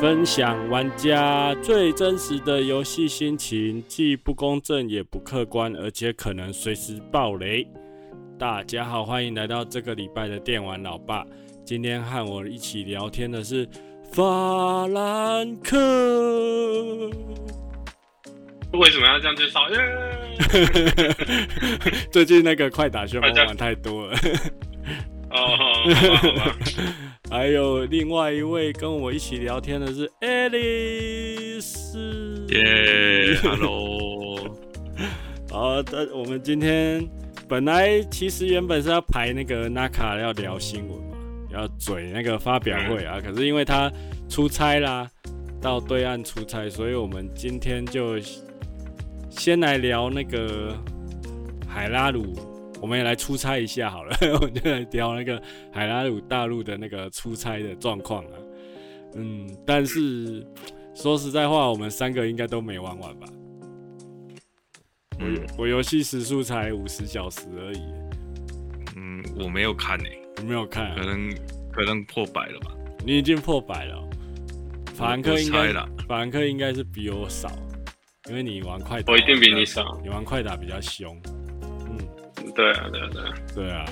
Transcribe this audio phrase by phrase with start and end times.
[0.00, 7.68] 分享玩家最真实的游戏心情，既不公正也不客观，而且可能随时爆雷。
[8.38, 11.22] 大家好，欢迎来到这个礼拜的电玩老爸。
[11.66, 13.68] 今天和我一起聊天的是
[14.10, 15.76] 法兰克。
[18.72, 19.68] 为什么要这样介绍？
[19.68, 19.76] 耶！
[22.10, 24.16] 最近那个快打旋风玩太多了。
[25.30, 26.56] 哦，好吧，好吧。
[27.30, 31.96] 还有另外一位跟我一起聊天的是 Alice。
[32.48, 34.58] 耶， Hello。
[35.48, 37.08] 好的，我们今天
[37.48, 41.16] 本来其实原本是要排那个 Naka 要聊新闻嘛，
[41.52, 43.92] 要嘴那个发表会啊，可是因为他
[44.28, 45.08] 出差啦，
[45.62, 48.18] 到对岸出差，所以我们今天就
[49.30, 50.76] 先来聊那个
[51.68, 52.34] 海拉鲁。
[52.80, 55.40] 我们也来出差一下好了， 我们就来聊那个
[55.72, 58.32] 海拉鲁大陆的那个出差的状况啊。
[59.14, 60.46] 嗯，但是
[60.94, 63.26] 说实在话，我们三个应该都没玩完吧？
[65.18, 67.82] 嗯，我游戏时速才五十小时而已。
[68.96, 71.30] 嗯，我没有看诶、欸，我没有看、啊，可能
[71.72, 72.70] 可能破百了吧？
[73.04, 74.08] 你已经破百了、喔。
[74.94, 75.72] 法兰克应该，
[76.06, 77.50] 法兰克应该是比我少，
[78.28, 79.98] 因为你玩快打，我一定比你少。
[80.02, 81.20] 你玩快打比较凶。
[82.54, 83.84] 对啊，对啊，对啊，对啊。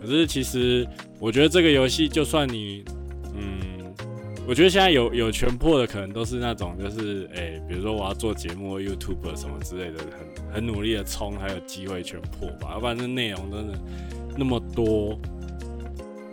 [0.00, 0.86] 可是其实，
[1.20, 2.84] 我觉得这个游戏，就算你，
[3.34, 3.94] 嗯，
[4.48, 9.98] 我觉得现在有有全破的，可能都是那种，就是，哎、欸，比如说我要做节目、YouTube 什么之类的，
[10.44, 12.72] 很很努力的冲，还有机会全破吧。
[12.72, 13.78] 要不然这内容真的
[14.36, 15.16] 那么多，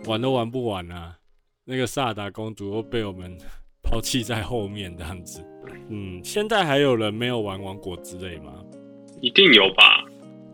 [0.06, 1.16] 玩都玩不完啊。
[1.64, 3.38] 那个萨达公主又被我们
[3.84, 5.44] 抛弃在后面，这样子。
[5.88, 8.52] 嗯，现在还有人没有玩王国之类吗？
[9.20, 10.04] 一定有吧，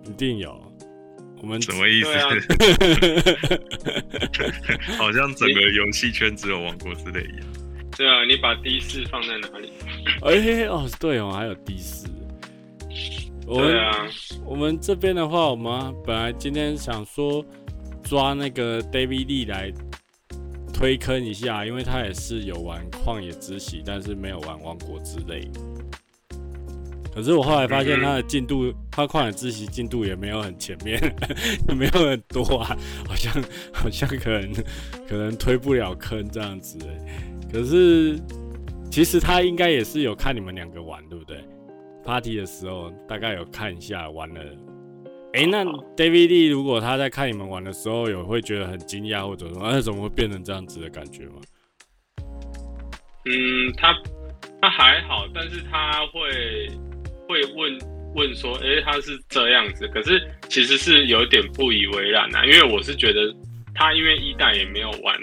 [0.04, 0.60] 一定有。
[1.40, 2.12] 我们什么意思？
[2.12, 2.28] 啊、
[4.98, 7.46] 好像整个游戏圈只有王国之泪一样。
[7.96, 9.72] 对啊，你把 D 四放在哪里？
[10.22, 12.06] 哎、欸、哦，对哦，还有 D 四。
[13.46, 14.06] 对啊，
[14.44, 17.44] 我们这边的话，我们本来今天想说
[18.02, 19.72] 抓那个 David Lee 来
[20.74, 25.48] 推坑一下，因为他也是有玩旷野之息，但是没有玩王国之泪。
[27.16, 31.00] 可是我后来发现他的进度，他旷野之息进度也没有很前面，
[31.66, 32.76] 也 没有很多啊，
[33.08, 33.32] 好像
[33.72, 34.52] 好像可能
[35.08, 36.78] 可能推不了坑这样子。
[37.50, 38.20] 可是
[38.90, 41.42] 其实他应该也是有看你们两个玩，对不对
[42.04, 44.40] ？Party 的时候大概有看一下玩了。
[45.32, 45.64] 哎、欸，那
[45.96, 51.40] David Lee 如果他在看你们玩的时候，有会觉得很惊讶或者说，哎，怎么会变成这样子的感觉吗？
[53.24, 53.94] 嗯，他
[54.60, 56.70] 他还好，但是他会。
[57.28, 57.78] 会问
[58.14, 63.20] 问说，哎、欸，他是这样子，可是其实是有点不以为然啊，因为我是觉得
[63.74, 65.18] 他因为一代也没有玩，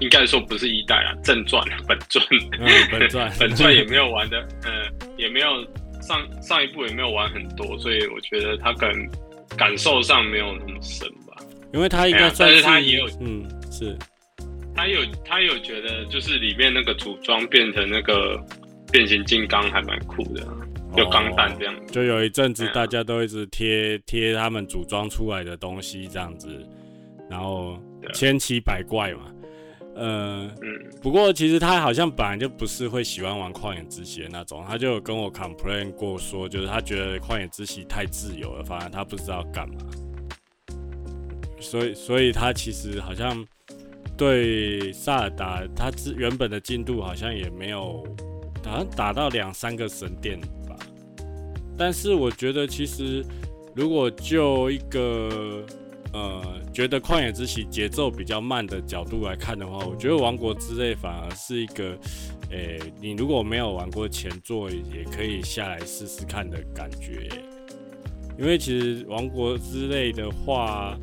[0.00, 2.24] 应该说不是一代啊，正传本传，
[2.58, 4.70] 嗯、 本传本传也没有玩的，呃，
[5.18, 5.64] 也没有
[6.00, 9.08] 上上一部也没有玩很多，所以我觉得他可能
[9.56, 11.36] 感受上没有那么深吧。
[11.72, 13.96] 因为他应该但是他也有，嗯，是，
[14.74, 18.40] 他有他有觉得就是里面那个组装变成那个
[18.92, 20.46] 变形金刚还蛮酷的。
[20.96, 26.48] 有钢弹这样、哦，就有一阵子大家都一直贴贴他们组装出来的东西这样子，
[27.28, 27.78] 然后
[28.12, 29.30] 千奇百怪嘛。
[29.96, 39.76] 呃，嗯，不过其实他好像本来就不是会喜欢玩旷野之息的那种，他就有跟我 complain 过说，就是他觉得旷野之息太自由了，反而他不知道干嘛。
[41.60, 43.44] 所以，所以他其实好像
[44.16, 48.04] 对萨尔达，他之原本的进度好像也没有，
[48.64, 50.40] 好像打到两三个神殿。
[51.76, 53.24] 但是我觉得，其实
[53.74, 55.64] 如果就一个
[56.12, 56.42] 呃，
[56.72, 61.98] 觉得旷野之息节奏比较慢的角度来看的话，我觉得王国之泪反而是一个，
[62.50, 67.28] 诶、欸，你如果没有玩过前作，也可以下来试试看的感觉。
[68.38, 70.96] 因为其实王国之泪的话，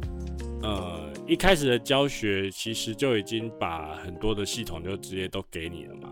[0.61, 6.09] 呃，一开始的教学其实就已经把很多的系统就直接都给你了嘛，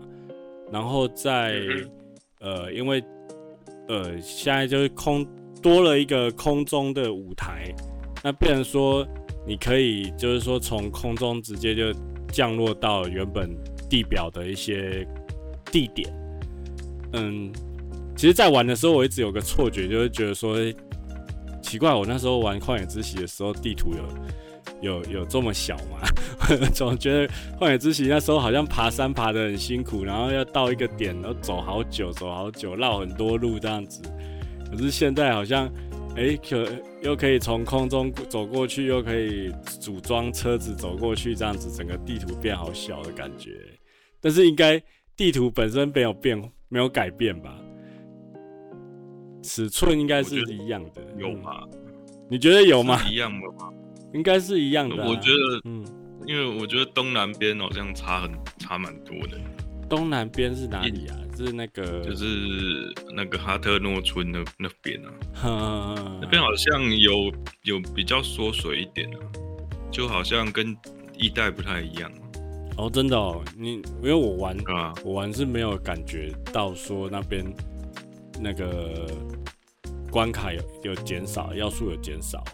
[0.70, 1.62] 然后在
[2.40, 3.02] 呃，因为
[3.90, 5.26] 呃，现在就是空
[5.60, 7.74] 多了一个空中的舞台，
[8.22, 9.04] 那变成说
[9.44, 11.92] 你可以就是说从空中直接就
[12.30, 13.50] 降落到原本
[13.88, 15.04] 地表的一些
[15.72, 16.08] 地点。
[17.14, 17.50] 嗯，
[18.16, 20.56] 其实，在玩的时候，我一直有个错觉，就是觉得说
[21.60, 24.04] 奇怪，我那时候玩旷野之息的时候，地图有
[24.80, 26.00] 有有这么小吗？
[26.72, 34.02] 总觉得旷野之息那时候好像爬山爬得很辛苦，然后要到一个点，然后走好久，走好久，绕很多路这样子。
[34.70, 35.66] 可是现在好像，
[36.16, 36.66] 哎、欸，可
[37.02, 43.50] 又可以从空中走过去，又可以组装车子走过去，这样子，整个地图变好小的感觉。
[44.20, 44.82] 但是应该
[45.16, 47.54] 地图本身没有变，没有改变吧？
[49.42, 51.66] 尺寸应该是一样的，有吗？
[52.28, 53.02] 你觉得有吗？
[53.10, 53.70] 一样的吗？
[54.14, 55.08] 应该是一样的、啊。
[55.08, 55.84] 我觉得，嗯，
[56.26, 59.38] 因为我觉得东南边好像差很差蛮多的。
[59.88, 61.16] 东南边是哪里啊？
[61.36, 66.18] 是那个，就是那个哈特诺村那那边啊。
[66.20, 69.18] 那边好像有有比较缩水一点啊，
[69.90, 70.76] 就好像跟
[71.16, 72.12] 一代不太一样。
[72.76, 77.44] 哦，真的哦，你因为我玩啊，我玩是没有感觉到说那边
[78.38, 79.06] 那个
[80.10, 82.44] 关卡有有减少，要素有减少。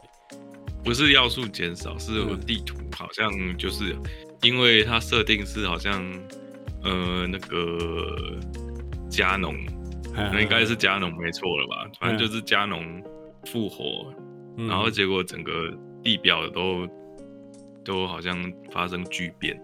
[0.86, 3.28] 不是要素减少，是我地图好像
[3.58, 3.96] 就是
[4.42, 6.00] 因为它设定是好像
[6.84, 8.38] 呃那个
[9.10, 9.52] 加农，
[10.14, 11.90] 那应该是加农没错了吧？
[11.98, 13.02] 反正就是加农
[13.46, 14.14] 复活，
[14.56, 16.86] 然后结果整个地表都
[17.84, 18.40] 都好像
[18.70, 19.60] 发生巨变，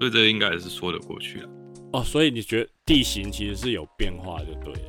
[0.00, 1.50] 所以这应该也是说得过去了。
[1.92, 4.80] 哦，所以你觉得地形其实是有变化就对了。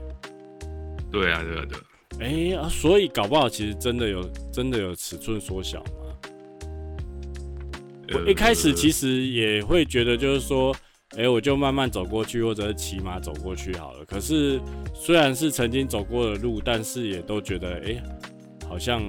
[1.12, 1.78] 对啊，对啊，对。
[2.20, 5.92] 哎、欸、啊，所以搞不好其实真的有真的有尺寸缩小吗？
[8.10, 10.76] 呃、我一开始其实也会觉得就是说，
[11.12, 14.06] 哎、欸，我就慢慢走过去，或者是骑马走过去好了。
[14.06, 14.60] 可是
[14.94, 18.04] 虽然是曾经走过的路，但是也都觉得哎、欸，
[18.68, 19.04] 好像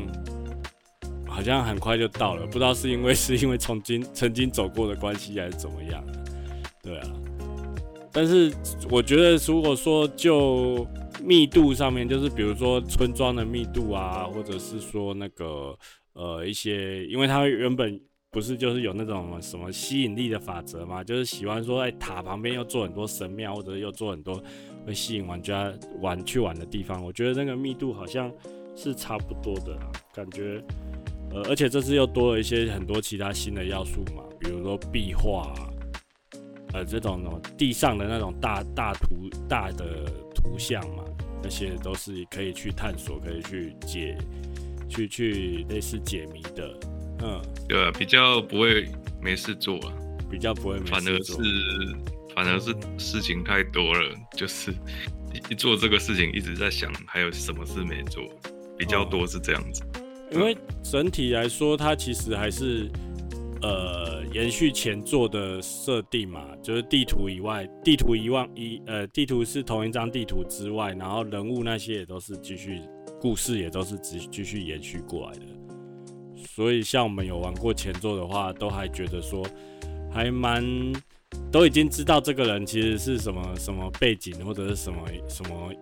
[1.27, 2.45] 好像很快就到了。
[2.47, 6.05] 不知道是因为 是因为曾经曾经走过的关系，还是怎么样？
[6.83, 7.07] 对啊。
[8.11, 8.53] 但是
[8.91, 10.85] 我觉得如果说就
[11.23, 15.77] 密度上面，就是比如说村庄的密度啊，或者是说那个
[16.13, 18.01] 呃一些，因为它原本
[18.31, 24.43] 不是就是有那种什么吸引力的法则嘛，就是喜欢说在塔旁边又做很多神庙，或者又做很多
[24.87, 27.05] 会吸引玩家玩去玩的地方。
[27.05, 28.31] 我觉得那个密度好像
[28.77, 30.63] 是差不多的啦，感觉
[31.33, 35.53] 呃而且这次又多了一些很多其他新的要素嘛，比如说壁画，
[36.75, 40.05] 呃这种地上的那种大大图大的
[40.35, 41.05] 图像嘛。
[41.43, 44.17] 那些都是可以去探索，可以去解，
[44.89, 46.79] 去去类似解谜的，
[47.23, 48.89] 嗯，对啊，比较不会
[49.21, 49.93] 没事做啊，
[50.31, 51.37] 比较不会没事做，反而是
[52.35, 54.73] 反而是事情太多了，就是
[55.51, 58.23] 一做这个事情一直在想还有什么事没做，
[58.79, 59.83] 比较多是这样子。
[59.95, 60.01] 哦，
[60.33, 62.91] 因为整体来说，它其实还是。
[63.61, 72.81] 呃，延续前作的设定嘛，就是地图以外，地图遗忘一呃，地图是同一张地图之外，然后人物那些也都是继续，
[73.21, 75.43] 故事也都是继继续延续过来的。
[76.37, 79.45] 所以像我们有玩过前作的话，都还觉得说
[80.09, 80.65] 还蛮，
[81.51, 85.73] 都已经知道这个人其实是什么什么背景或者是什么什么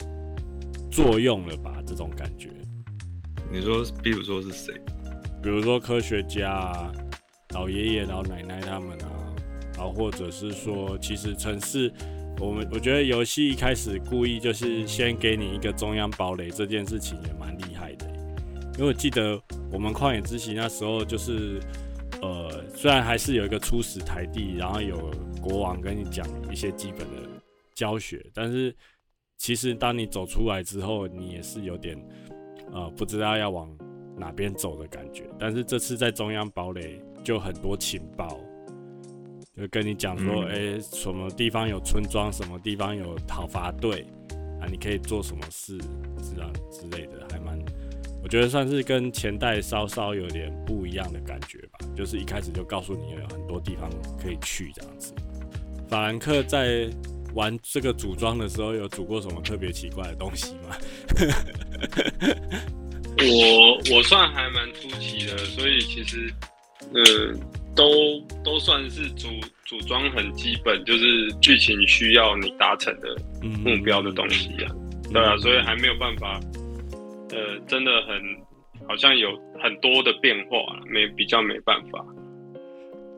[0.91, 1.83] 作用了吧？
[1.87, 2.49] 这种感觉。
[3.53, 4.73] 你说，比如说是谁？
[5.43, 6.93] 比如说科学家啊。
[7.57, 9.09] 老爷爷、老奶奶他们啊，
[9.79, 11.91] 然后或者是说，其实城市，
[12.39, 18.07] 我们我觉得游戏一开始故意就是先给你一个中央堡垒，这件事情也蛮厉害的。
[18.75, 19.41] 因为我记得
[19.73, 21.59] 我们旷野之息那时候就是，
[22.21, 25.11] 呃，虽然还是有一个初始台地，然后有
[25.41, 27.27] 国王跟你讲一些基本的
[27.75, 28.77] 教学，但是
[29.39, 31.97] 其实当你走出来之后，你也是有点，
[32.71, 33.75] 呃，不知道要往
[34.17, 35.25] 哪边走的感觉。
[35.39, 37.01] 但是这次在中央堡垒。
[37.27, 38.39] 就很多情报，
[39.57, 44.07] 就跟你讲说，哎、嗯欸，什么地方有村庄，什么地方有讨伐队
[44.61, 45.77] 啊，你可以做什么事，
[46.33, 47.59] 这样之类的，还蛮，
[48.23, 51.81] 我觉得算是跟前代稍稍有点不一样的感觉吧。
[51.97, 53.91] 就是一开始就告诉你有很多地方
[54.23, 55.13] 可以去这样子。
[55.89, 56.89] 法兰克在
[57.35, 60.77] 玩这个组装的时候，有组过什么特别奇怪的东西吗？
[63.19, 66.33] 我我算还蛮出奇的，所以其实。
[66.95, 67.03] 呃，
[67.75, 69.29] 都都算是组
[69.65, 76.41] 组装很基本，就是剧情需要你达成的目标的东西啊，嗯、对啊，所以还没有办法，
[77.31, 79.31] 呃，真的很好像有
[79.61, 80.59] 很多的变化，
[80.89, 82.05] 没比较没办法。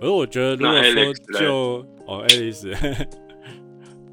[0.00, 2.72] 而我觉得，如果说就哦， 爱丽丝，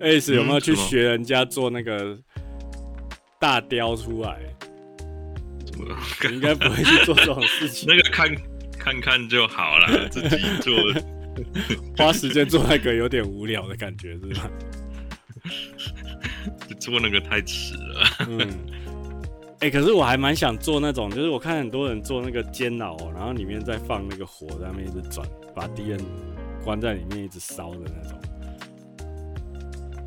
[0.01, 2.17] 爱丽丝有没有去学人家做那个
[3.39, 4.37] 大雕出来？
[5.75, 7.87] 你应该不会去做这种事情。
[7.87, 8.27] 那个看。
[8.77, 10.75] 看看就好了， 自己做，
[11.97, 14.47] 花时间做那个有点无聊的感觉，是吧？
[16.79, 18.27] 做那个太迟了。
[18.29, 18.39] 嗯，
[19.53, 25.99] 哎、欸，可是我还蛮想做那种，就是我看很多人做那个煎熬，然后里面再放那个火在那边一直转，把敌人
[26.63, 28.19] 关在里面一直烧的那种，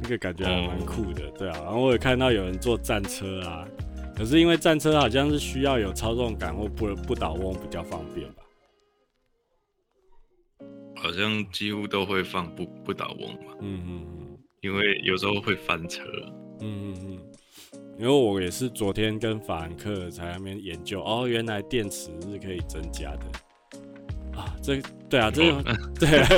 [0.00, 1.58] 那个感觉还蛮酷的，对啊。
[1.64, 3.66] 然后我也看到有人坐战车啊，
[4.18, 8.42] 可是因为战车好像是需要有操纵感或不不倒翁比较方便吧。
[10.96, 13.54] 好像几乎都会放不不倒翁嘛。
[13.60, 16.02] 嗯嗯嗯，因为有时候会翻车。
[16.60, 17.18] 嗯嗯嗯，
[17.96, 23.26] 因为我也是昨天跟法兰克在那边研究，哦，原来电池是可以增加的。
[24.38, 25.42] 啊，这对啊，这
[25.98, 26.28] 对、啊，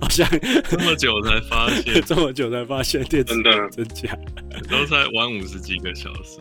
[0.00, 0.28] 好像
[0.68, 4.16] 这么久才发现， 这么久才发现电池能增加，
[4.68, 6.40] 都才玩五十几个小时。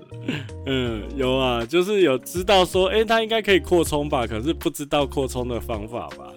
[0.65, 6.31] 嗯，有啊，就是有知道说，哎、欸，它应该可以扩充吧，可是不知道扩充的方法吧。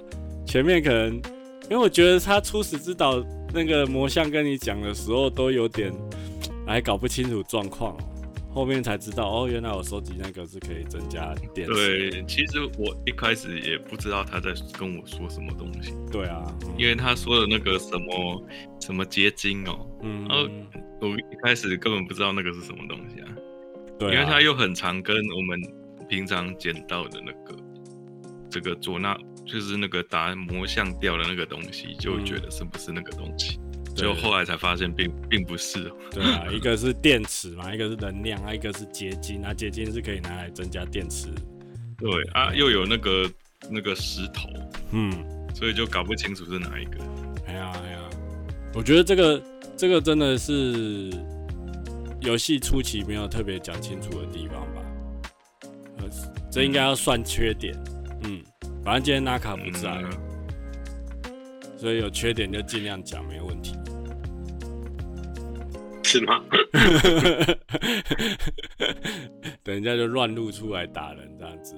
[0.46, 1.14] 前面可能，
[1.70, 5.92] 因为我觉得他初始之岛那个魔像跟你讲的时候都有点，
[6.66, 7.96] 还搞不清楚状况。
[8.58, 11.72] 后面才知道哦，原来我收集那个是可以增加电池。
[12.10, 15.94] 对，其实我一开始也不知道他在跟我说什么东西。
[16.10, 18.44] 对啊，嗯、因为他说的那个什么
[18.80, 20.48] 什么结晶哦，嗯，然后
[21.02, 23.28] 我一开始根本不知道那个是什么东西啊。
[23.96, 25.62] 对啊，因为他又很常跟我们
[26.08, 27.56] 平常捡到的那个
[28.50, 33.60] 这个佐纳，就是那个打魔像掉的那个东西，就会觉得是不是那个东西。
[33.60, 33.67] 嗯
[33.98, 41.26] 就后来才发现并并不是，对啊， 一个是电池嘛，一个是能量啊，一个是结晶啊，结晶是可以拿来增加电池，
[41.98, 43.30] 对啊，又有那个
[43.68, 44.48] 那个石头，
[44.92, 45.12] 嗯，
[45.54, 46.98] 所以就搞不清楚是哪一个。
[47.48, 47.98] 哎呀哎呀，
[48.72, 49.42] 我觉得这个
[49.76, 51.10] 这个真的是
[52.20, 54.82] 游戏初期没有特别讲清楚的地方吧，
[55.98, 56.04] 呃，
[56.52, 57.74] 这应该要算缺点，
[58.22, 58.40] 嗯，
[58.84, 59.90] 反正今天纳卡不在，
[61.24, 61.30] 嗯，
[61.76, 63.74] 所以有缺点就尽量讲，没问题。
[66.08, 66.42] 是吗？
[69.62, 71.74] 等一下就乱入出来打人这样子，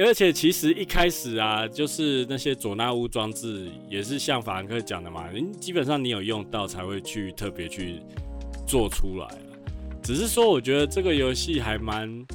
[0.00, 5.28] 而且其实一开始啊，就是那些佐纳乌装置也是像法兰克讲的嘛，
[5.60, 8.00] 基本上你有用到才会去特别去
[8.66, 9.28] 做出来。
[10.02, 12.26] 只是说，我觉得这个游戏还蛮，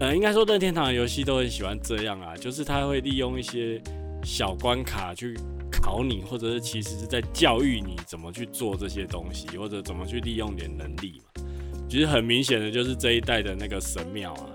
[0.00, 3.80] 呃，应该说任天堂的游戏都很喜欢这样啊，就是他会利用一些
[4.22, 5.36] 小关卡去。
[5.84, 11.42] 考你，或者是其实是在教育你怎么去做这些东西，或者怎么去利用你的能力嘛。
[11.88, 14.46] 其实很明显的就是这一代的那个神庙啊，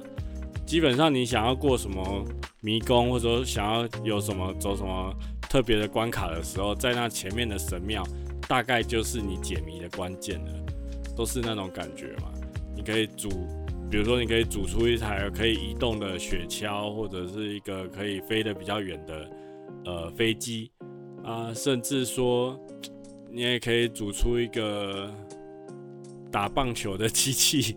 [0.65, 2.23] 基本上你想要过什么
[2.61, 5.13] 迷宫，或者说想要有什么走什么
[5.49, 8.07] 特别的关卡的时候，在那前面的神庙，
[8.47, 10.51] 大概就是你解谜的关键了，
[11.13, 12.31] 都是那种感觉嘛。
[12.73, 13.27] 你可以组，
[13.91, 19.29] 比如说你可以组出一台可以移动的雪橇，或者是一个可以飞得比较远的
[19.87, 20.69] 呃飞机。
[21.23, 22.57] 啊，甚至说，
[23.29, 25.13] 你也可以组出一个
[26.31, 27.75] 打棒球的机器，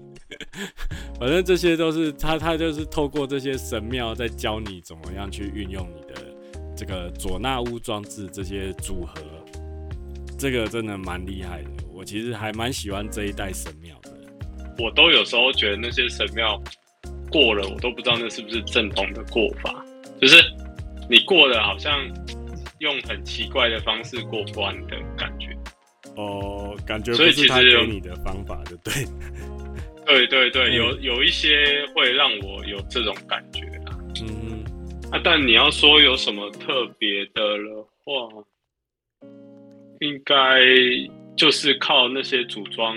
[1.19, 6.23] 反正这些都是他，他就是透过这些神庙在教你怎么样去运用你的
[6.77, 9.21] 这个佐纳乌装置这些组合，
[10.39, 11.71] 这个真的蛮厉害的。
[11.93, 14.13] 我其实还蛮喜欢这一代神庙的。
[14.79, 16.57] 我都有时候觉得那些神庙
[17.33, 19.85] 过了，我都不知道那是不是正统的过法，
[20.21, 20.37] 就是
[21.11, 21.93] 你过得好像。
[22.81, 25.55] 用很奇怪的方式过关的感觉，
[26.17, 29.05] 哦，感觉不是他给你的方法，就对，
[30.07, 34.65] 对对对，有有一些会让我有这种感觉啊，嗯，
[35.13, 38.31] 啊，但你要说有什么特别的的话，
[40.01, 40.63] 应该
[41.37, 42.97] 就是靠那些组装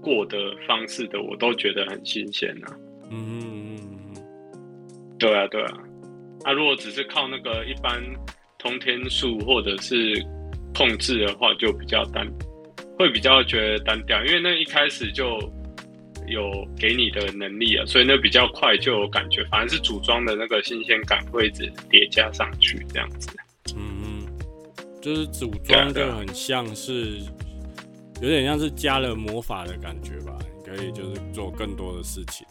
[0.00, 2.72] 过的方式的，我都觉得很新鲜啊，
[3.10, 3.76] 嗯嗯
[4.16, 5.74] 嗯，对啊对啊，
[6.44, 8.02] 啊，如果只是靠那个一般。
[8.58, 10.24] 通天术或者是
[10.72, 12.24] 控制的话，就比较单，
[12.96, 15.36] 会比较觉得单调，因为那一开始就
[16.28, 19.42] 有给你的能力啊，所以那比较快就有感觉。
[19.50, 23.36] 反而是组装的那个新鲜感会一直叠加上去，这样子。
[23.76, 24.24] 嗯，
[25.02, 27.18] 就是组装就很像是，
[28.20, 32.46] 有点像是加了魔法的感觉吧，可以就是做更多的事情，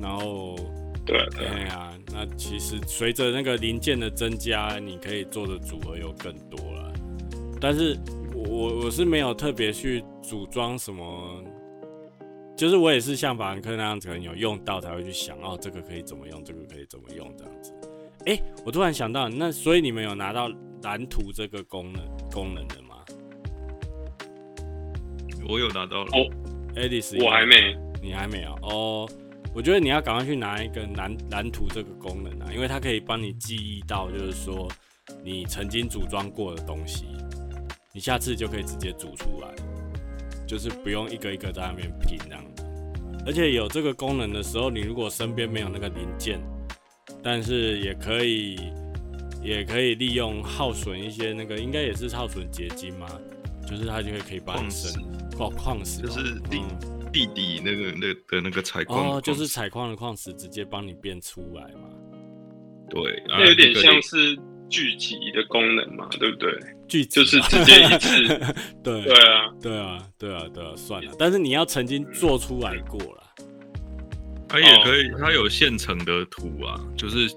[0.00, 0.56] 然后。
[1.06, 6.92] 对对啊，那其实随着那个零件的增加，你可以做的组合有更多了。
[7.60, 7.98] 但是
[8.34, 11.42] 我我我是没有特别去组装什么，
[12.56, 17.72] 就是我也是像法兰克那样子，可能有用到才会去想哦，这个可以怎么用，这个可以怎么用这样子。
[18.26, 20.50] 哎，我突然想到，那所以你们有拿到
[20.82, 22.96] 蓝图这个功能功能的吗？
[25.46, 26.10] 我有拿到了。
[26.12, 26.30] 哦
[26.74, 29.06] ，Alice，我还没，你还没有哦。
[29.54, 34.68] 我觉得你要赶快去拿一个蓝蓝图这个功能啊，因为它可以帮你记忆到，就是说
[35.22, 37.06] 你曾经组装过的东西，
[37.92, 39.48] 你下次就可以直接组出来，
[40.44, 42.44] 就是不用一个一个在那边拼这样。
[43.24, 46.40] 而且有这个功能的时候，你如果身边没有那个零件，
[47.22, 48.58] 但是也可以
[49.40, 53.06] 也可以利用耗损一些那个，应该也是耗损结晶吗？
[53.68, 54.92] 就是它就会可以帮你生
[55.36, 57.03] 矿矿石，就是嗯。
[57.14, 61.88] 地底那个那的那个采矿哦，就是采矿的矿石直接帮你变出来嘛。
[62.90, 64.36] 对，那有点像是
[64.68, 66.52] 聚集的功能嘛，对不对？
[66.88, 68.26] 句子就是直接一次。
[68.82, 71.12] 对对啊，对啊，对啊，对啊，算了。
[71.16, 73.22] 但是你要曾经做出来过了。
[74.48, 77.32] 它也可以，它有现成的图啊，就是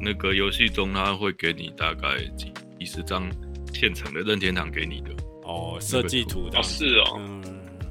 [0.00, 3.30] 那个游戏中它会给你大概几几十张
[3.74, 5.10] 现成的任天堂给你的
[5.44, 7.42] 哦，设计图的哦，是哦，嗯，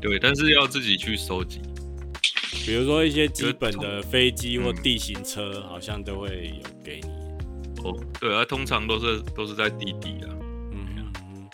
[0.02, 1.60] 对，但是要自己去收集。
[2.66, 7.10] 比如说一些基本的飞机或地形车，好像都会有给你。
[7.84, 10.30] 哦，对啊，通常都是都是在地底啊。
[10.72, 11.50] 嗯，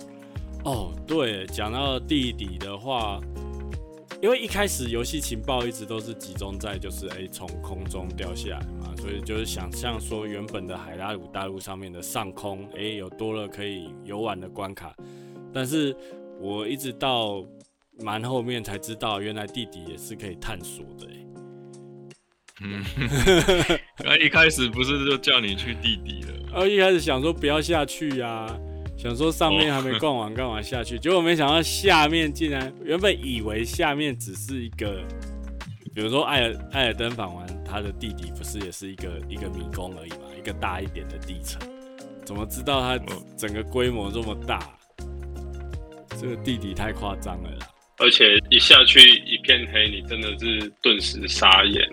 [0.63, 3.21] 哦，对，讲到地底的话，
[4.21, 14.95] 因为一开始游戏情报一直都是集中在就是哎从空中掉下来嘛，所以就是想象说原本的海拉鲁大陆上面的上空，哎有多了可以游玩的关卡，
[15.53, 15.95] 但是
[16.39, 17.45] 我一直到
[18.01, 21.07] 蛮后面才知道，原来地底也是可以探索的。
[22.61, 22.83] 嗯，
[24.03, 26.33] 那 一开始不是就叫你去地底了？
[26.51, 28.59] 然后一开始想说不要下去呀、啊，
[28.97, 30.97] 想说上面还没逛完，干嘛下去？
[30.97, 35.03] 结果没想到下面竟然原本以为下面只是一个，
[35.93, 41.61] 比如说艾尔艾尔登访完他的地底不是也是一个一个迷宫而已嘛，一个大一点的地层，
[42.23, 42.97] 怎么知道它
[43.37, 44.77] 整个规模这么大？
[46.17, 47.67] 这个地底太夸张了啦！
[47.97, 51.89] 而且一下去一片黑，你真的是顿时傻眼。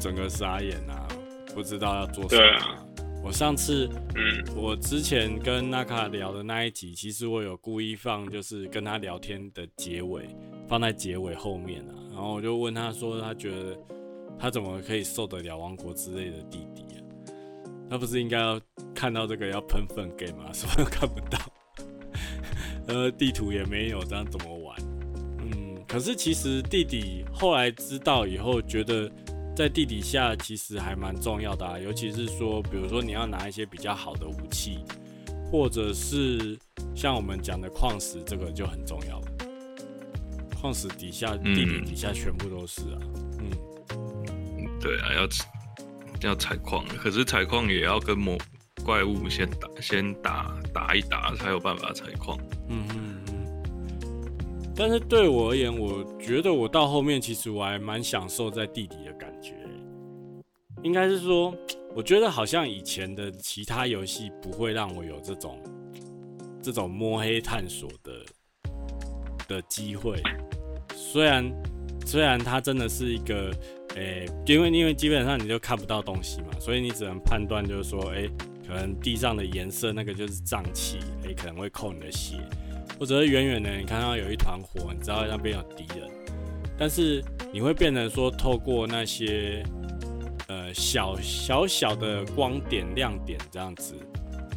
[0.00, 1.06] 整个傻眼啊，
[1.54, 2.42] 不知道要做什么。
[2.42, 2.84] 对啊，
[3.22, 10.28] 我上次，嗯，我之前跟娜卡聊的那一集，其实我有故意放，就是跟他聊天的结尾，
[10.68, 11.92] 放在结尾后面啊。
[12.12, 13.78] 然后我就问他说，他觉得
[14.38, 17.00] 他怎么可以受得了王国之类的弟弟啊？
[17.90, 18.60] 他不是应该要
[18.94, 20.50] 看到这个要喷粪给吗？
[20.52, 21.38] 什么都看不到，
[22.88, 24.54] 呃，地图也没有，这样怎么
[25.86, 29.10] 可是其实弟弟后来知道以后，觉得。
[29.56, 34.80] 在地底下其实还蛮重要的啊，尤其是说，比如说你要拿一些比较好的武器，
[35.48, 36.58] 或者是
[36.92, 39.26] 像我们讲的矿石，这个就很重要了。
[40.60, 42.98] 矿石底下、地底底下全部都是啊，
[43.38, 43.48] 嗯，
[44.80, 48.36] 对啊，要要采矿，可是采矿也要跟魔
[48.84, 52.36] 怪物先打，先打打一打才有办法采矿。
[52.68, 53.13] 嗯嗯。
[54.76, 59.54] 但是对我而言，我觉得我到后面其实我还蛮享受在地底的感觉。
[60.82, 61.54] 应该是说，
[61.94, 65.58] 我觉得好像以前的其他游戏不会让我有这种
[66.60, 68.12] 这种摸黑探索的
[69.46, 70.20] 的机会。
[70.94, 71.50] 虽然
[72.04, 73.50] 虽然它真的是一个，
[73.94, 78.28] 诶、因为因为基本上你就看不到东西嘛，所以你只能判断就是说，诶、
[78.66, 82.36] 可能地上的颜色那个就是瘴气，诶、可能会扣你的血。
[82.98, 86.08] 或者是远远的，你看到有一团火，你知道那边有敌人，
[86.78, 89.64] 但是你会变成说，透过那些
[90.46, 93.94] 呃小小小的光点亮点这样子，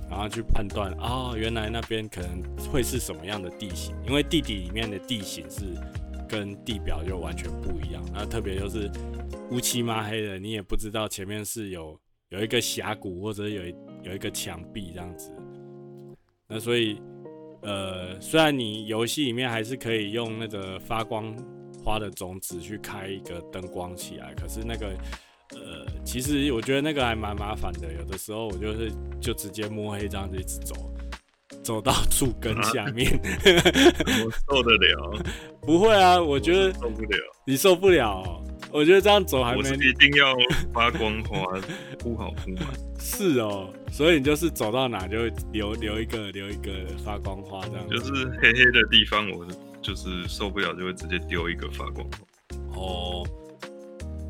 [0.09, 5.65] 然后去判断啊、哦，原来那边可能会是什么样的地形，因为地底里面的地形是
[6.29, 8.89] 跟地表就完全不一样，那特别就是
[9.49, 15.33] 乌漆抹黑的，你也不知道前面是有有一个峡谷或者有一有一个墙壁这样子，
[16.47, 17.01] 那所以。
[17.61, 21.35] 呃，虽然你游戏里面还是可以用那个发光
[21.83, 24.87] 花的种子去开一个灯光起来，可是那个
[25.53, 27.93] 呃，其实我觉得那个还蛮麻烦的。
[27.93, 30.75] 有的时候我就是就直接摸黑这样子一直走，
[31.63, 33.21] 走到树根下面，啊、
[34.23, 35.23] 我受得了？
[35.61, 38.46] 不会啊，我觉得受不了，你受不了、喔。
[38.71, 40.35] 我觉得这样走还没，我是一定要
[40.73, 41.59] 发光花
[41.97, 42.67] 铺好铺满。
[42.99, 46.71] 是哦，所以你就是走到哪就留留一个留一个
[47.03, 47.89] 发光花这样。
[47.89, 49.47] 就是黑黑的地方，我
[49.81, 52.79] 就是受不了，就会直接丢一个发光花。
[52.79, 53.27] 哦，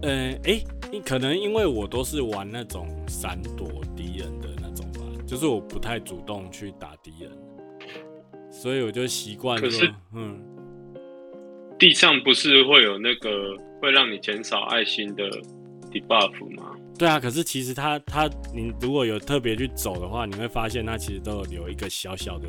[0.04, 7.32] 嗯，哎、欸，可能因为我都是玩那种闪躲敌人的那种吧，就是我不太主动去打敌人，
[8.52, 10.40] 所以我就习惯说，嗯，
[11.80, 13.58] 地上不是会有那个。
[13.80, 15.24] 会让你减少爱心的
[15.92, 16.76] debuff 吗？
[16.98, 22.48] 对啊，可是其实它它，你如果有特别去走的话，你会发现它其实都有留一个小小的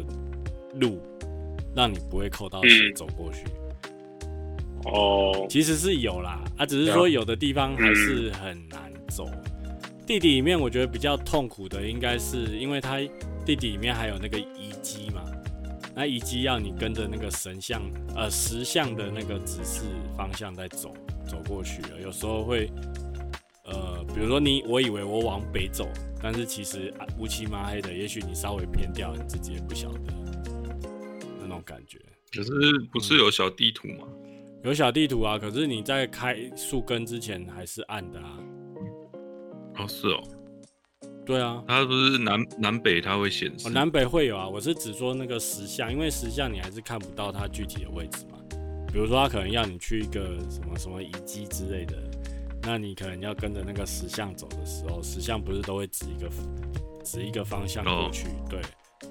[0.81, 1.03] 路，
[1.77, 3.45] 让你不会扣到血走过去。
[4.85, 9.27] 哦、嗯，其实是有啦，啊，只是说有的地方还是很难走。
[9.65, 12.99] 嗯、地底里面我觉得比较痛苦的，应该是因为它
[13.45, 15.23] 地底里面还有那个遗迹嘛。
[15.95, 17.83] 那遗迹要你跟着那个神像，
[18.15, 19.83] 呃，石像的那个指示
[20.17, 20.95] 方向在走，
[21.29, 22.01] 走过去了。
[22.03, 22.71] 有时候会，
[23.67, 25.87] 呃，比如说你，我以为我往北走，
[26.23, 30.01] 但是其实乌漆嘛黑的，也许你稍微偏掉，你自己也不晓得
[31.41, 32.01] 那种感觉。
[32.35, 32.51] 可是
[32.93, 34.09] 不是有小地图吗？
[34.25, 38.39] 嗯，有小地图啊，可是你在开树根之前还是暗的啊。
[39.77, 40.23] 哦，是哦。
[41.25, 44.49] 对啊，它不是南南北它会显示，哦，南北会有啊。
[44.49, 48.39] 我是只说那个石像，因为石像你还是看不到它具体的位置嘛。
[48.93, 51.97] 比如说，他可能要你去一个什么什么遗迹之类的，
[52.63, 56.31] 那你可能要跟着那个石像走的时候，石像不是都会指一个
[57.05, 58.29] 指一个方向过去？
[58.29, 58.61] 哦、对。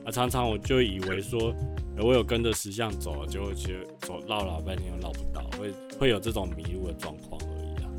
[0.03, 1.53] 啊，常常我就以为说，
[1.97, 7.89] 我有跟着石像走，结果就走绕老半天又绕不到，会会有这种迷路的状况而已啊。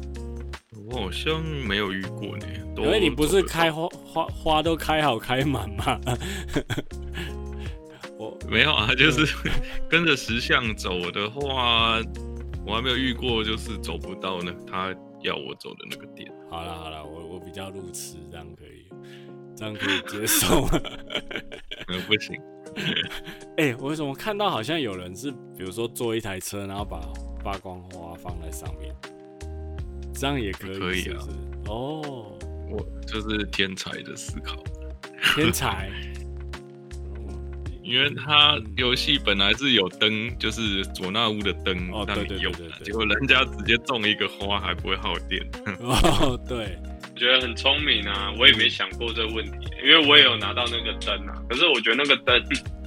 [0.90, 5.98] 我好像没有遇过呢，因为你不是开花花花都开好开满吗？
[8.28, 9.26] 我没有啊，就是
[9.88, 11.98] 跟着石像走的话，
[12.66, 16.30] 我还没有遇过，就是走不到呢，他要我走的那个点。
[16.50, 18.86] 好了好了，我我比较路痴，这样可以，
[19.56, 20.70] 这样可以接受吗？
[21.88, 22.40] 嗯， 不行。
[23.56, 27.00] 哎、欸，我为什么看到好像有人是，比如说坐一台车，然后把
[27.42, 28.94] 发光花放在上面，
[30.14, 30.78] 这样也可以？
[30.78, 31.26] 可以啊。
[31.66, 32.38] 哦，
[32.70, 34.62] 我就是天才的思考，
[35.34, 35.90] 天才。
[37.88, 41.74] 因为它游戏本来是有灯，就是佐纳乌的灯
[42.06, 42.52] 让你用，
[42.84, 45.42] 结果人家直接种一个花还不会耗电。
[45.80, 46.78] 哦，对，
[47.14, 52.42] 我觉得很聪明啊，我也没想过这个问题，因为我也有拿到那个灯啊，可是我觉得那个灯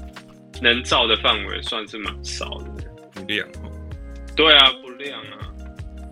[0.62, 2.86] 能照的范围算是蛮少的，
[3.16, 3.72] 不亮哦。
[4.36, 5.50] 对啊，不亮啊，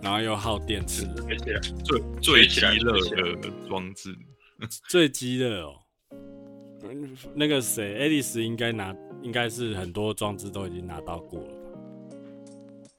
[0.02, 3.00] 然后又耗电池，而且最最鸡肋
[3.36, 4.12] 的装置，
[4.88, 5.76] 最鸡肋哦。
[7.34, 11.54] 那个谁，爱丽丝应该拿，应该是很多装置都已经拿到过了吧？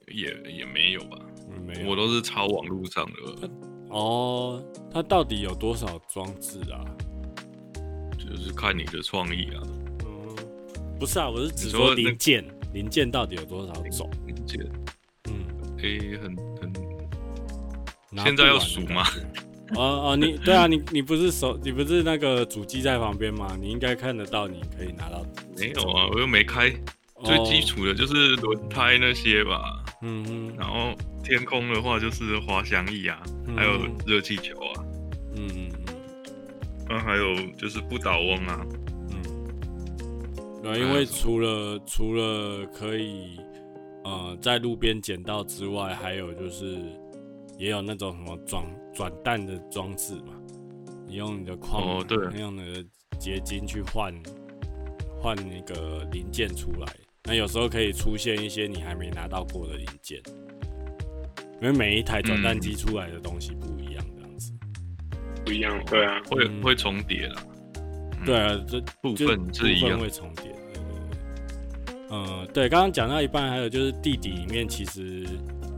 [0.08, 1.18] 也也没有吧，
[1.66, 3.50] 没有，我都是抄网络上的。
[3.88, 6.84] 哦，它到底有多少装置啊？
[8.18, 9.62] 就是看你的创意啊。
[10.06, 10.36] 嗯，
[10.98, 14.10] 不是啊，我是只说零件，零件到底有多少种？
[14.26, 14.60] 零件，
[15.28, 15.44] 嗯，
[15.78, 16.72] 可以很很，
[18.24, 19.04] 现在要数吗？
[19.74, 23.56] 哦哦，你对啊，你你不是手，你不是那个主机在旁边吗？
[23.60, 25.24] 你应该看得到，你可以拿到。
[25.58, 26.72] 没有啊，我又没开。
[27.24, 29.84] 最基础的就是轮胎那些吧。
[30.02, 30.54] 嗯嗯。
[30.58, 33.22] 然后天空的话就是滑翔翼啊，
[33.56, 34.84] 还有热气球啊。
[35.36, 35.94] 嗯嗯嗯。
[36.88, 38.66] 那还有就是不倒翁啊。
[39.10, 39.22] 嗯。
[40.62, 43.38] 对，因为除了除了可以
[44.04, 46.78] 呃在路边捡到之外，还有就是。
[47.58, 50.34] 也有那种什么转转蛋的装置嘛，
[51.06, 52.84] 你用你的矿，哦对，用那个
[53.18, 54.14] 结晶去换
[55.20, 56.86] 换那个零件出来，
[57.24, 60.20] 那有时候可以出现一些你还没拿到过的零件，
[61.60, 64.52] 因为每一台转蛋机出来的东西不一样，这样子，
[65.44, 67.42] 不一样，对啊，会会重叠了，
[68.26, 69.98] 对啊，这部分是一样。
[69.98, 70.84] 会重叠，对对
[71.86, 75.26] 对，嗯，对，刚刚讲到一半，还有就是地底里面其实。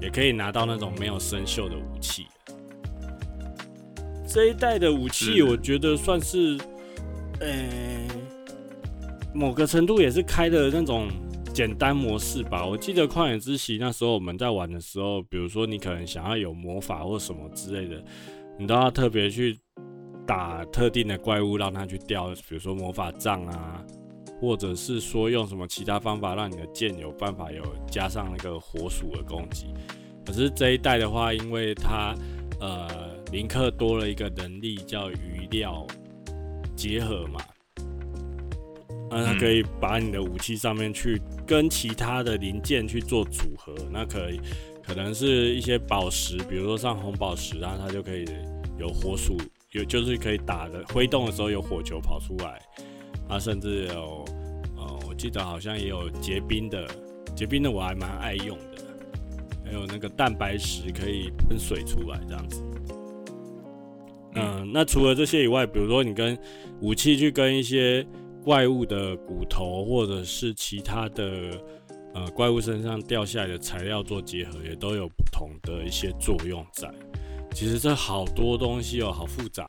[0.00, 2.26] 也可以拿到那种没有生锈的武器。
[4.34, 6.58] 这一代的武器，我觉得算是，
[7.38, 8.08] 呃、欸，
[9.32, 11.06] 某个程度也是开的那种
[11.54, 12.66] 简单模式吧。
[12.66, 18.02] 我记得旷野之息那时候我们在玩的时候，比如说你可能想要有魔法或什么之类的，
[18.58, 19.56] 你都要特别去
[20.26, 23.84] 打特定的怪物，让它去掉，比如说魔法杖啊。
[24.40, 29.68] 或者是说用什么其他方法让你的剑有办法有加上那个火属的攻击，
[30.26, 32.14] 可是这一代的话，因为它
[32.60, 35.86] 呃林克多了一个能力叫余料
[36.76, 37.40] 结合嘛，
[39.10, 44.40] 那它可以把你的武器上面去跟其他的零件去做组合，那可以
[44.82, 48.24] 可能是一些宝石，比如说像红宝石，啊它就可以
[48.78, 49.36] 有火属，
[49.72, 52.60] 有就是可以打的挥动的时候有火球跑出来。
[53.26, 54.22] 啊，甚至有，
[54.76, 56.86] 呃，我记得好像也有结冰的，
[57.34, 58.82] 结冰的我还蛮爱用的，
[59.64, 62.62] 还有那个蛋白石可以喷水出来这样子。
[64.34, 66.38] 嗯、那除了这些以外，比如说你跟
[66.80, 68.06] 武器去跟一些
[68.42, 71.50] 怪物的骨头，或者是其他的
[72.14, 76.92] 呃怪物身上掉下来的材料做结合，也都有不同的一些作用在。
[77.52, 79.66] 其实这好多东西哦，好复杂。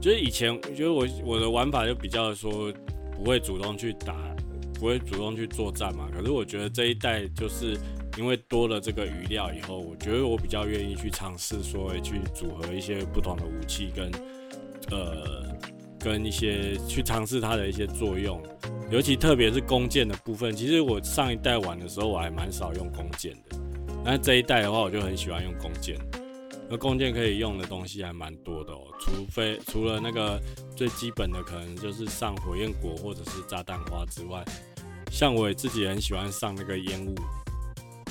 [0.00, 2.72] 就是以前，我觉得我我的玩法就比较说
[3.14, 4.14] 不会主动去打，
[4.74, 6.08] 不会主动去作战嘛。
[6.10, 7.76] 可是我觉得这一代就是
[8.16, 14.10] 因为多了这个余料以后，我觉得我比较愿意去尝试说去组合一些不同的武器跟
[14.90, 15.56] 呃
[15.98, 18.42] 跟一些去尝试它的一些作用，
[18.90, 20.54] 尤其特别是弓箭的部分。
[20.54, 23.58] 其实我上一代玩的时候我还蛮少用弓箭的，
[24.04, 25.96] 但这一代的话我就很喜欢用弓箭。
[26.70, 30.38] 那弓箭可以用的东西还蛮多的哦，除非除了那个
[30.76, 34.44] 最基本的，可能就是上火焰果或者是炸弹花之外，
[35.10, 37.14] 像我自己很喜欢上那个烟雾，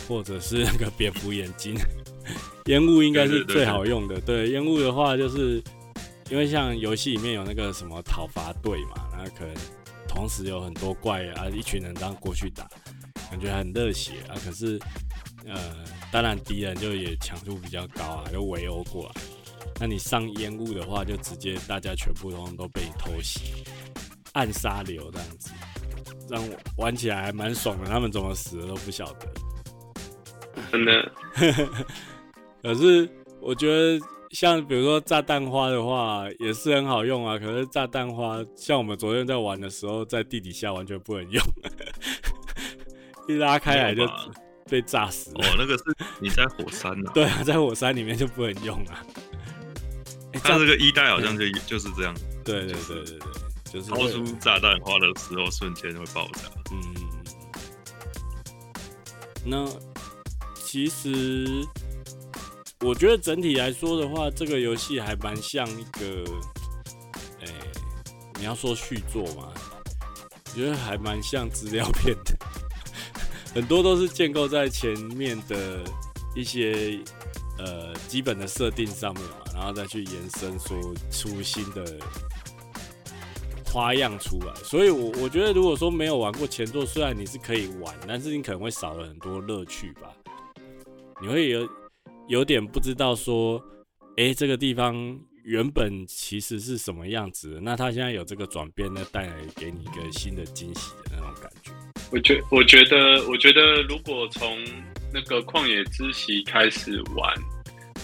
[0.08, 1.76] 或者是那个蝙蝠眼睛，
[2.65, 4.20] 烟雾应该是最好用的。
[4.22, 5.62] 对，烟雾的话就是
[6.30, 9.54] 因为像游戏里面有那个什么讨伐队嘛，那可能
[10.08, 12.67] 同时有很多怪啊，一群人这样过去打，
[13.30, 14.36] 感觉很热血啊。
[14.43, 14.80] 可是，
[15.46, 15.76] 呃，
[16.12, 19.22] 当然敌人就也强度比较高啊，就围殴过来。
[19.80, 23.63] 那你上烟雾的话，就直接大家全部通都被你偷袭，
[24.34, 25.52] 暗杀流这样子，
[26.28, 27.86] 让我玩起来还蛮爽的。
[27.86, 29.28] 他们怎么死的都不晓得，
[30.72, 31.12] 真的。
[32.63, 34.00] 可是我觉得，
[34.32, 37.38] 像比如说炸弹花的话，也是很好用啊。
[37.38, 41.43] 可是炸弹花，像我们昨天在玩的时候，在地底下完全不能用，
[43.30, 44.10] 一拉开来就
[44.70, 45.46] 被炸死了。
[45.46, 45.84] 哦，那个是
[46.20, 47.12] 你在火山呢？
[47.13, 49.06] 对啊，在火山里面就不能用啊。
[50.43, 56.41] 它这个一代好像就就是这样，对对对对对，就是掏出炸弹花的时候瞬间会爆炸。
[56.72, 56.93] 嗯，
[59.46, 59.65] 那
[60.68, 61.66] 其实
[62.82, 66.26] 我觉得整体来说的话，这个游戏还蛮像一个，
[67.40, 67.48] 哎，
[68.38, 69.54] 你要说续作嘛，
[70.34, 72.38] 我觉得还蛮像资料片的，
[73.56, 75.84] 很多都是建构在前面的
[76.36, 77.00] 一些。
[77.60, 81.98] 呃，基本的设定上面嘛，然后再去延伸，说出新的
[83.66, 84.54] 花样出来。
[84.64, 90.14] 所以我，我我觉得，如果说没有玩过前作，虽然你是可以玩，但是你可能会少了很多乐趣吧。
[91.22, 91.68] 你会有
[92.28, 93.64] 有点不知道说，
[94.18, 101.72] 哎、这个地方原本其实是什么样子，那它现在有这个转变，那带来给你一个新的惊喜的那种感觉。
[102.12, 104.64] 我觉我觉得，我觉得如果从
[105.14, 107.34] 那个旷野之息开始玩，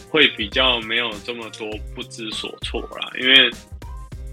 [0.10, 3.50] 会比较没有这么多不知所措啦，因为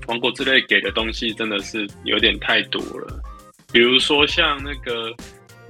[0.06, 3.22] 王国之泪给的东西真的是有点太多了。
[3.72, 5.14] 比如说像那个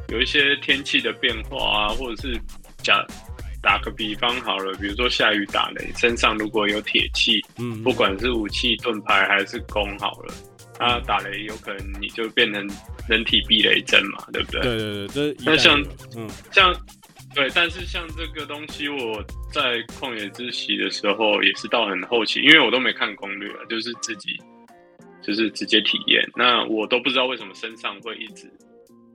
[0.09, 2.40] 有一些天气的变化啊，或者是
[2.82, 3.04] 假
[3.62, 10.34] 打个比方好了，比如说下雨打雷，身上如果有铁器，嗯，不管是武器、盾牌还是弓好了，
[10.78, 12.68] 它打雷有可能你就变成
[13.08, 14.62] 人体避雷针嘛，对不对？
[14.62, 15.80] 对对对，那像
[16.16, 16.74] 嗯像。
[17.32, 24.30] 对，但是像这个东西，我在旷野之息的时候也是到很后期，因为我都没看攻略，就是自己
[25.22, 26.28] 就是直接体验。
[26.34, 28.50] 那我都不知道为什么身上会一直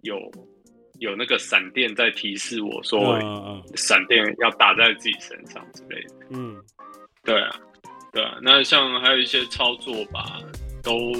[0.04, 0.17] 有
[1.00, 3.18] 有那个闪电在提示我说，
[3.76, 6.16] 闪电要打在自己身上之类的。
[6.32, 6.56] 嗯，
[7.24, 7.56] 对啊，
[8.12, 8.38] 对啊。
[8.42, 10.40] 那像还有一些操作吧，
[10.84, 11.12] 都。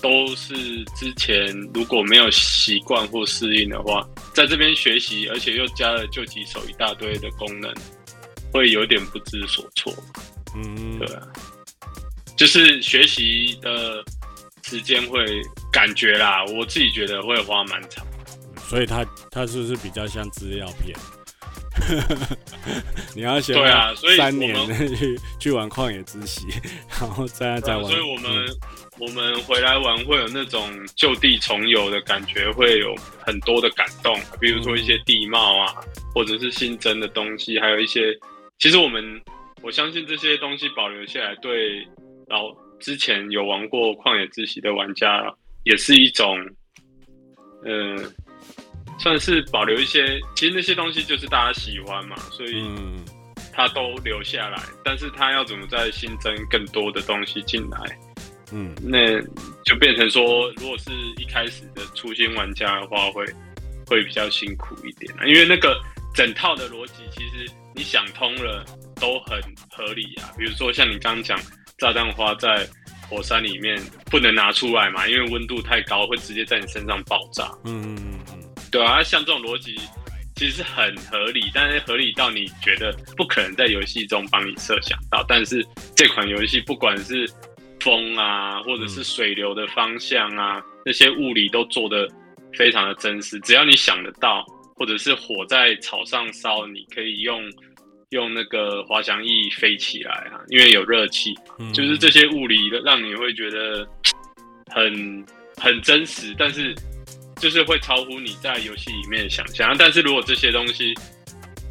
[0.00, 0.54] 都是
[0.94, 7.74] 之前如果没有习惯或适应的话，在这边学习，而且又加了救急手一大堆的功能，
[8.52, 9.92] 会有点不知所措。
[10.54, 11.26] 嗯，对啊，
[12.36, 14.04] 就是学习的
[14.62, 18.06] 时间会感觉啦，我自己觉得会花蛮长。
[18.68, 20.94] 所以它它是不是比较像资料片？
[23.14, 24.54] 你要学对啊，所以三年
[24.96, 26.46] 去去玩旷野之息，
[27.00, 27.84] 然后再再玩。
[27.84, 28.46] 所以我们。
[28.46, 28.58] 嗯
[29.00, 32.92] 我们回来玩会有那种就地重游的感觉，会有
[33.24, 35.72] 很多的感动，比如说一些地貌啊，
[36.12, 38.12] 或者是新增的东西，还有一些，
[38.58, 39.22] 其实我们
[39.62, 41.86] 我相信这些东西保留下来，对
[42.26, 46.36] 老之前有玩过旷野之息的玩家，也是一种，
[47.64, 47.94] 呃，
[48.98, 50.20] 算是保留一些。
[50.34, 52.64] 其实那些东西就是大家喜欢嘛，所以
[53.52, 54.62] 他都留下来。
[54.84, 57.98] 但是他要怎么再新增更多的东西进来？
[58.50, 59.20] 嗯，那
[59.64, 63.24] 就变成说，如果是一开始的初心玩家的话，会
[63.86, 65.78] 会比较辛苦一点，因为那个
[66.14, 68.64] 整套的逻辑，其实你想通了
[68.98, 69.38] 都很
[69.70, 70.32] 合理啊。
[70.38, 71.38] 比如说像你刚刚讲
[71.76, 72.66] 炸弹花在
[73.08, 77.50] 火山里面不能拿出来嘛，因为温度太高会直接在你身上爆炸。
[77.64, 78.17] 嗯嗯嗯嗯，
[78.70, 79.76] 对啊，像这种逻辑
[80.36, 87.28] 其实是很合理，但是合理到你觉得不可能在游戏中帮你设想到，但是这款游戏不管是
[87.80, 92.08] 风啊，或者是水流的方向啊，嗯、那些物理都做的
[92.52, 93.40] 非常的真实。
[93.40, 94.44] 只要你想得到，
[94.76, 97.42] 或者是火在草上烧，你可以用
[98.10, 103.86] 用那个滑翔翼飞起来啊，因为有热气，嗯、就是这些物理让你会觉得
[104.72, 105.26] 很
[105.56, 106.74] 很真实，但是
[107.38, 109.74] 就是会超乎你在游戏里面的想象。
[109.78, 110.94] 但是如果这些东西，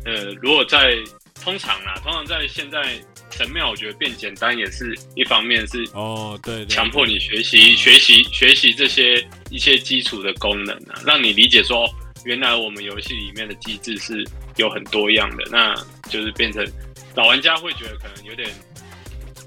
[0.06, 0.95] 呃，如果在
[1.43, 2.99] 通常啊，通常在现在。
[3.30, 11.88] 神庙我觉得变简单也是一方面，是哦，对，强迫你学习学习学习这些一些基础的功能啊，让你理解说，
[12.23, 14.25] 原来我们游戏里面的机制是
[14.56, 15.75] 有很多样的，那
[16.10, 16.65] 就是变成
[17.15, 18.49] 老玩家会觉得可能有点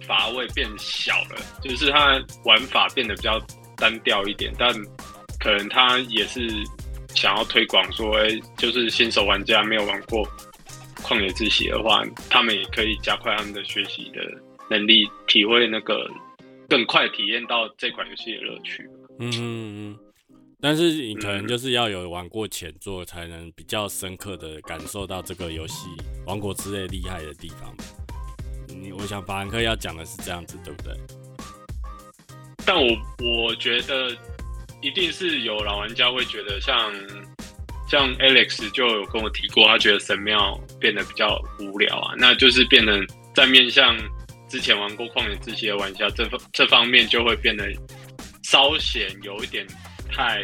[0.06, 3.40] 乏味，变小了，就是它玩法变得比较
[3.76, 4.72] 单调一点，但
[5.40, 6.48] 可能他也是
[7.14, 10.28] 想要推广说，哎，就是新手玩家没有玩过。
[11.02, 14.20] 旷野之息的话，他们也可以加快他们的学习的
[14.68, 16.08] 能力，体会那个
[16.68, 18.88] 更快体验到这款游戏的乐趣。
[19.18, 19.98] 嗯嗯嗯。
[20.60, 25.88] 但是你可能就是要有玩过前作，才能比较深刻的感受到这个游戏
[26.26, 27.74] 《王国之泪》厉害的地方。
[28.68, 30.94] 你我想法兰克要讲的是这样子，对不对？
[32.66, 32.90] 但我
[33.46, 34.14] 我觉得
[34.80, 36.92] 一定是有老玩家会觉得像，
[37.88, 42.98] 像像 Alex 就有跟我提过，他觉得神庙变得比较无聊啊，那就是变得
[43.34, 43.96] 在面向
[44.48, 47.70] 之前玩过旷野之息的玩家这方这方面就会变得
[48.42, 49.66] 稍显有一点。
[50.12, 50.42] 太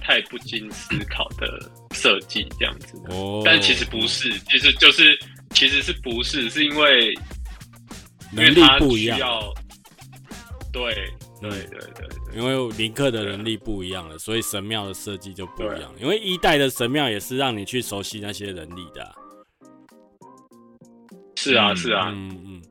[0.00, 1.58] 太不经思考的
[1.90, 3.42] 设计这样子，oh.
[3.44, 5.18] 但其实不是，其实就是
[5.50, 7.12] 其实是不是是因为
[8.30, 9.18] 能力不一样，
[10.72, 10.94] 对
[11.40, 15.92] 对对对，对，因为林克的能力不一样了，所以神庙的设计就不一样。
[16.00, 19.14] 因为一代的神庙也是让你去熟悉那些能力的，啊，
[21.36, 22.62] 是啊是啊，嗯嗯。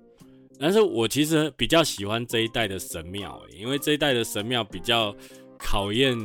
[0.60, 5.16] 但是我其实比较喜欢这一代的神庙，因为这一代的神庙比较。
[5.64, 6.18] 考验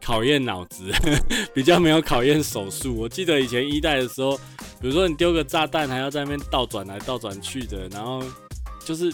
[0.00, 0.88] 考验脑子，
[1.52, 2.96] 比较没有考验手速。
[2.96, 4.36] 我记得以前一代的时候，
[4.80, 8.22] 比如说你丢个炸弹，还要在那边倒转来倒转去的，然后
[8.84, 9.12] 就是，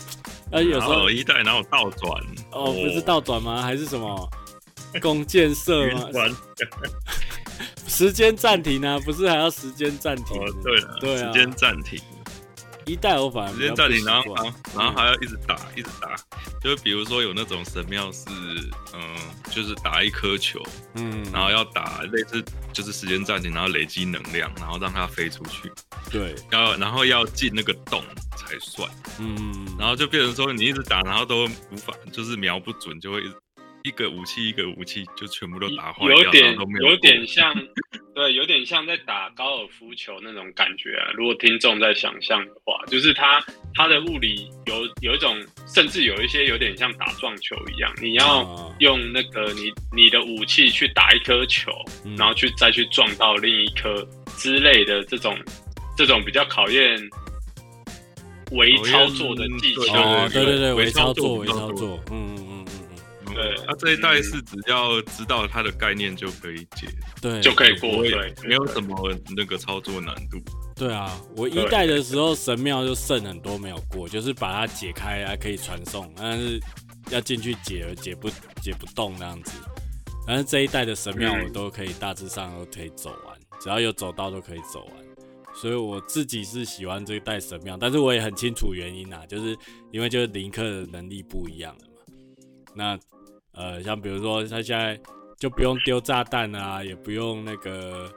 [0.50, 2.10] 呃，有时候一代哪有倒转？
[2.52, 3.62] 哦，不是倒转吗？
[3.62, 4.30] 还是什么
[5.00, 6.08] 弓箭射吗？
[7.86, 10.40] 时间暂停啊，不是还要时间暂停？
[10.40, 12.00] 哦，对了，对啊，时间暂停。
[12.88, 14.34] 一代我反而时间暂停，然后
[14.74, 16.16] 然后还要一直打，一直打。
[16.60, 18.24] 就比如说有那种神庙是，
[18.94, 19.16] 嗯，
[19.50, 20.60] 就是打一颗球，
[20.94, 25.70] 嗯，然后要打类似就是时间暂停，然后累积能量，然后让它飞出去。
[26.10, 28.02] 对，要然后要进那个洞
[28.36, 28.90] 才算。
[29.20, 33.22] 嗯，然后就变成说你一直打，然后都无法，就是瞄不准，就会
[33.84, 37.54] 一个武器一个武器就全部都打坏，有点有点像，
[38.18, 41.12] 对，有点像在打高尔夫球那种感觉啊。
[41.14, 43.40] 如果听众在想象的话，就是它
[43.72, 45.40] 它的物理有有一种，
[45.72, 51.70] 甚至有一些有点像打撞球一样，你要用那个你你的武器去打一颗球，
[52.16, 54.04] 然后去再去撞到另一颗
[54.36, 55.38] 之类的这种
[55.96, 57.00] 这种比较考验
[58.50, 60.28] 微操作的技巧。
[60.30, 62.47] 对对对，微操作微操作，嗯。
[63.38, 66.88] 对，那、啊、这一代是只要知道它的概念就可以解，
[67.22, 68.96] 对，就可以过，对，没有什么
[69.36, 70.38] 那个操作难度。
[70.74, 76.60] 对啊，我一代的时候神庙就剩很多没有过，就是把它解开还可以传送，但是
[77.10, 78.28] 要进去解而解不
[78.60, 79.52] 解不动那样子。
[80.26, 85.08] 但是这一代的神庙我都可以大致上都可以走完，只要有走到都可以走完。
[85.54, 89.56] 所以我自己是喜欢这一代神庙，但是我也很清楚原因啊，就是
[89.92, 92.02] 因为就是林克的能力不一样了嘛。
[92.74, 92.98] 那
[93.58, 94.98] 呃，像比如说他现在
[95.36, 98.10] 就不用丢炸弹啊，也不用那个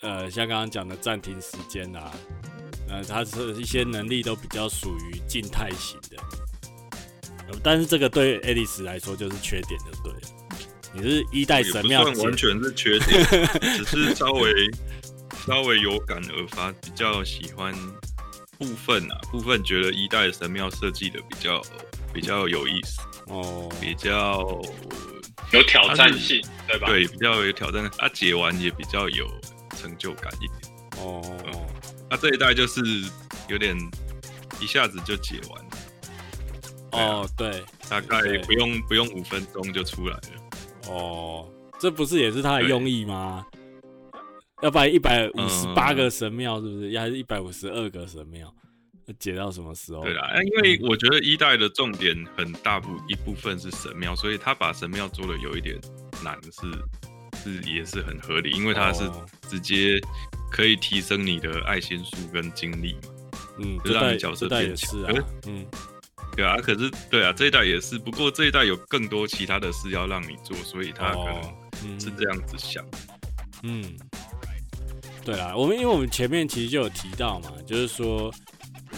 [0.00, 2.10] 呃，像刚刚讲的暂停时间啊，
[2.88, 6.16] 呃，他是一些能力都比较属于静态型的。
[7.62, 10.20] 但是这个对爱丽丝来说就是缺点，就对了。
[10.94, 13.22] 你是一代神庙，完全是缺点，
[13.76, 14.70] 只是稍微
[15.46, 17.74] 稍微有感而发，比较喜欢
[18.58, 21.62] 部分啊，部分觉得一代神庙设计的比较
[22.12, 23.00] 比较有意思。
[23.28, 24.40] 哦，比较
[25.52, 26.86] 有挑战性，对吧？
[26.88, 27.90] 对，比较有挑战性。
[27.98, 29.26] 啊，解完也比较有
[29.76, 30.74] 成就感一点。
[30.98, 31.68] 哦，那、嗯
[32.10, 32.80] 啊、这一代就是
[33.48, 33.76] 有点
[34.60, 35.64] 一下子就解完。
[36.92, 40.90] 哦，对，大概不用不用五分钟就出来了。
[40.90, 41.48] 哦，
[41.80, 43.44] 这不是也是他的用意吗？
[44.62, 46.98] 要不然一百五十八个神庙是不是？
[46.98, 48.54] 还是一百五十二个神庙？
[49.18, 50.02] 解到什么时候？
[50.02, 55.78] 对啦，因为我觉得一代的重点很大部一部分是神庙，所以他把神庙做的有一点
[56.22, 56.50] 难是，
[57.42, 59.10] 是是也是很合理，因为它是
[59.48, 60.00] 直接
[60.50, 63.10] 可以提升你的爱心数跟精力嘛，
[63.58, 65.02] 嗯，就让你角色变强。
[65.02, 65.12] 啊、
[65.46, 65.66] 嗯，
[66.34, 72.82] 对啊，可是对啊，这一代也是，不过这一代有更多其他的事要让你做，所以他可能是这样子想。
[73.62, 73.84] 嗯，
[75.24, 78.32] 对啦，我们因为我们前面其实就有提到嘛，就是说。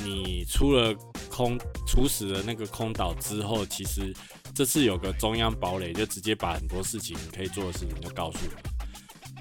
[0.05, 0.95] 你出了
[1.31, 4.15] 空初始的那个空岛之后，其实
[4.55, 8.53] 这次有个中央堡垒，就直接把很多事情可以做的事情都告诉你。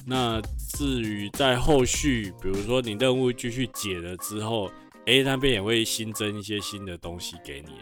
[0.05, 0.41] 那
[0.73, 4.71] 至于在后续，比如说你任务继续解了之后，
[5.05, 7.73] 诶，那边也会新增一些新的东西给你。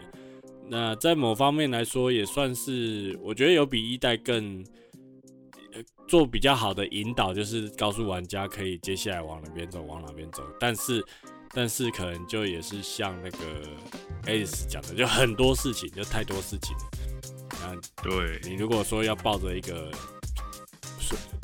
[0.68, 4.64] 那在某方面来说，也算是我觉得有比一代更
[6.06, 10.42] 做比较好的引导，就是告诉玩家可以接下来往哪边走，往哪边走。
[10.58, 11.04] 但是。
[11.54, 13.38] 但是可能就也是像那个
[14.26, 16.76] Alice 讲的，就很多事情，就太多事情。
[17.62, 19.90] 嗯，对，你如果说要抱着一个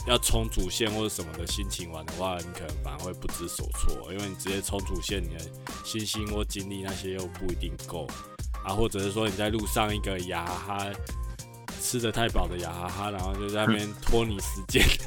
[0.06, 5.40] 要冲主线或者什么的心情玩的话，你可能反而会不知所措，因为你直接冲主线，你的
[5.84, 8.06] 信心或精力那些又不一定够
[8.64, 10.90] 啊，或者是说你在路上一个牙哈哈
[11.80, 14.84] 吃得太饱的牙哈哈，然后就在那边拖你时间。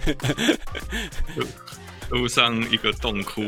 [2.14, 3.41] 路上一个洞窟，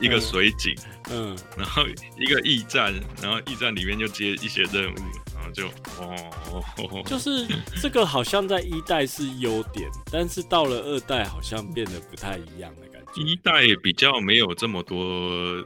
[0.00, 0.74] 一个水井，
[1.08, 1.84] 嗯，嗯然后
[2.18, 2.92] 一个驿站，
[3.22, 4.96] 然后驿站里面就接一些任务，
[5.34, 5.68] 然后就
[6.00, 7.46] 哦，就是
[7.80, 13.22] 这个好像在一代是优点，但是到了二代好像变得不太一样的感觉。
[13.22, 15.64] 一代比较没有这么多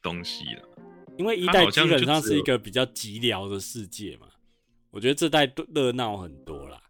[0.00, 0.62] 东西了，
[1.18, 4.28] 因为一代基本上是一个比较寂寥的世界嘛，
[4.92, 6.80] 我觉得这代热闹很多啦。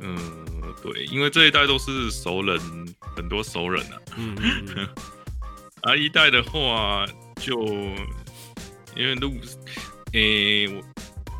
[0.00, 0.46] 嗯。
[0.80, 2.56] 对，因为这一代都是熟人，
[3.18, 3.98] 很多熟人啊。
[4.16, 4.88] 嗯，嗯，嗯。
[5.82, 7.04] 而 一代的话，
[7.40, 7.60] 就
[8.96, 9.34] 因为路，
[10.12, 10.84] 诶、欸，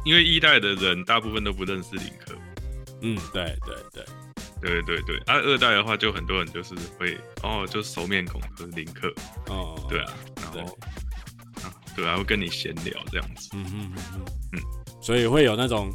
[0.05, 2.35] 因为一代的人大部分都不认识林克。
[3.01, 4.05] 嗯，对对对，
[4.61, 5.17] 对对对。
[5.27, 9.13] 而、啊、二代的话，就很多人就是会，哦，就熟面孔，就是林克。
[9.47, 9.87] 哦。
[9.89, 10.79] 对啊，然后，
[11.55, 13.51] 对啊，对啊，会跟你闲聊这样子。
[13.53, 14.25] 嗯嗯嗯
[14.55, 14.61] 嗯。
[15.01, 15.95] 所以会有那种，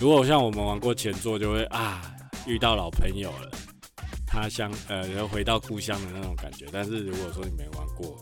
[0.00, 2.00] 如果像我们玩过前作，就会啊。
[2.46, 3.50] 遇到老朋友了，
[4.34, 6.66] 他乡呃，然后回到故乡的那种感觉。
[6.72, 8.16] 但是如果说你没玩过，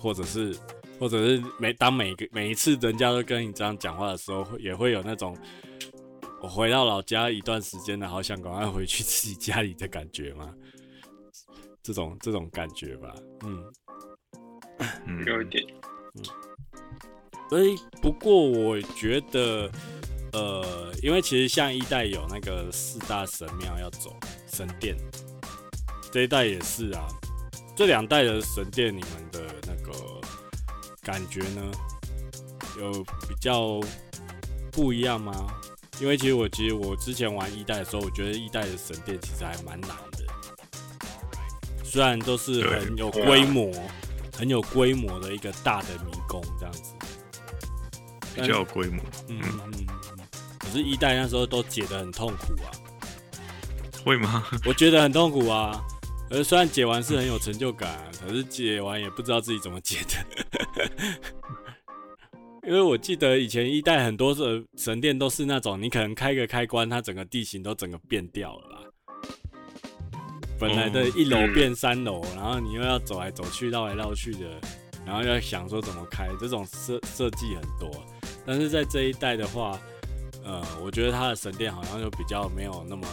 [0.00, 0.56] 或者是
[0.98, 5.36] 或者是每当每个每一次人家都跟你这样讲话的时候，也会有那种
[6.40, 10.54] 我回到老家一段时间了，好想赶快回去自己家里的感觉吗？
[11.82, 13.62] 这种这种感觉吧，嗯，
[15.06, 15.62] 嗯，有一点，
[16.14, 16.22] 嗯，
[17.50, 19.70] 所以不过我觉得。
[20.34, 24.14] 呃，因为其实像一代有那个四大神庙要走
[24.52, 24.96] 神殿，
[26.10, 27.06] 这一代也是啊。
[27.76, 30.20] 这两代的神殿，你们的那个
[31.02, 31.70] 感觉呢，
[32.80, 32.92] 有
[33.28, 33.80] 比较
[34.72, 35.46] 不一样吗？
[36.00, 40.24] 因为其实我其实我之前玩一代的时候，我觉得一代的神殿其实还蛮难的，
[41.84, 43.72] 虽然都是很有规模、
[44.36, 46.92] 很有规模的一个大的迷宫这样子，
[48.34, 49.86] 比较有规模，嗯嗯。
[50.74, 52.70] 嗯是一代那时候都解得很痛苦啊，
[54.04, 54.44] 会吗？
[54.66, 55.80] 我觉得很痛苦啊，
[56.30, 60.16] 而虽然解完是很有成就感，可是解完也不知道自己怎么解的。
[62.66, 68.78] 因为我记得以前一代很多的神殿都是那种，你可能开个开关，它整个地形都整个变掉了啦。
[70.58, 74.60] 本来的一楼变三楼，然后你又要走来走去、绕来绕去的，
[75.06, 77.90] 然后要想说怎么开，这种设设计很多。
[78.46, 79.78] 但是在这一代的话，
[80.44, 83.08] 呃，我觉得它的神殿好像就比较没有那么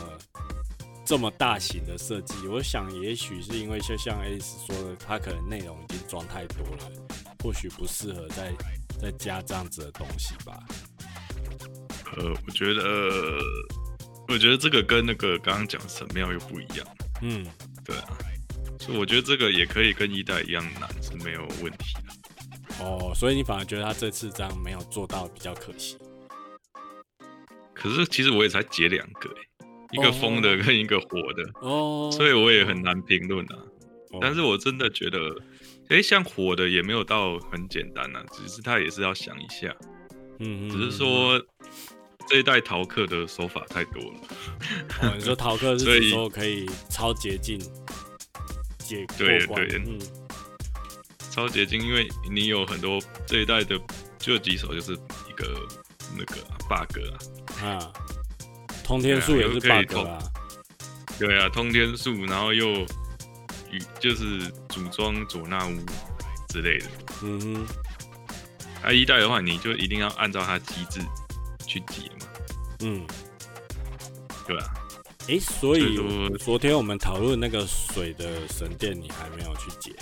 [1.05, 2.45] 这么大型的设计。
[2.47, 6.91] 我想，也许是因为就像 Alice 说的，它可能内容已经装太多了，
[7.41, 8.53] 或许不适合再
[8.99, 10.61] 再加这样子的东西吧。
[12.17, 12.83] 呃，我觉得，
[14.27, 16.85] 我觉得这个跟那个刚刚讲神庙又不一样。
[17.21, 17.45] 嗯，
[17.85, 18.09] 对啊，
[18.77, 22.83] 所以我觉得这个也可以跟一代一样难是没有问题的。
[22.83, 25.97] 哦，所以你反而觉得他这次这样没有做到比较可惜。
[27.81, 29.33] 可是其实我也才解两个，
[29.91, 32.13] 一个风的跟一个火的，oh.
[32.13, 33.57] 所以我也很难评论啊。
[34.11, 34.21] Oh.
[34.21, 35.17] 但是我真的觉得，
[35.89, 39.75] 哎、欸，像火的也没有到很简单啊，只是他也是要想一下。
[40.37, 41.43] 嗯，只是说
[42.27, 44.19] 这一代逃课的手法太多了。
[45.01, 47.59] 哦、你说逃课 是说可以超捷径
[48.77, 49.97] 解对对，嗯，
[51.31, 53.75] 超捷径，因为你有很多这一代的
[54.19, 55.67] 就几首就是一个
[56.15, 56.35] 那个
[56.69, 57.17] bug 啊。
[57.63, 57.93] 啊，
[58.83, 60.19] 通天术也是 bug 啊，
[61.19, 62.67] 对啊，通天术，然后又
[63.69, 64.39] 与就是
[64.69, 65.75] 组装佐纳乌
[66.49, 66.85] 之类的，
[67.23, 67.65] 嗯哼，
[68.83, 70.99] 啊一代的话，你就一定要按照它机制
[71.67, 72.27] 去解嘛，
[72.81, 73.05] 嗯，
[74.47, 74.73] 对啊，
[75.27, 75.97] 哎、欸，所以
[76.39, 79.95] 昨天我们讨论那个水的神殿，你还没有去解？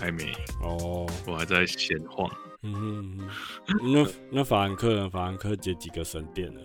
[0.00, 0.32] 还没。
[0.62, 2.26] 哦，我还在闲晃。
[2.62, 3.30] 嗯哼，
[3.82, 5.10] 那那法兰克人？
[5.10, 6.60] 法兰克解几个神殿呢？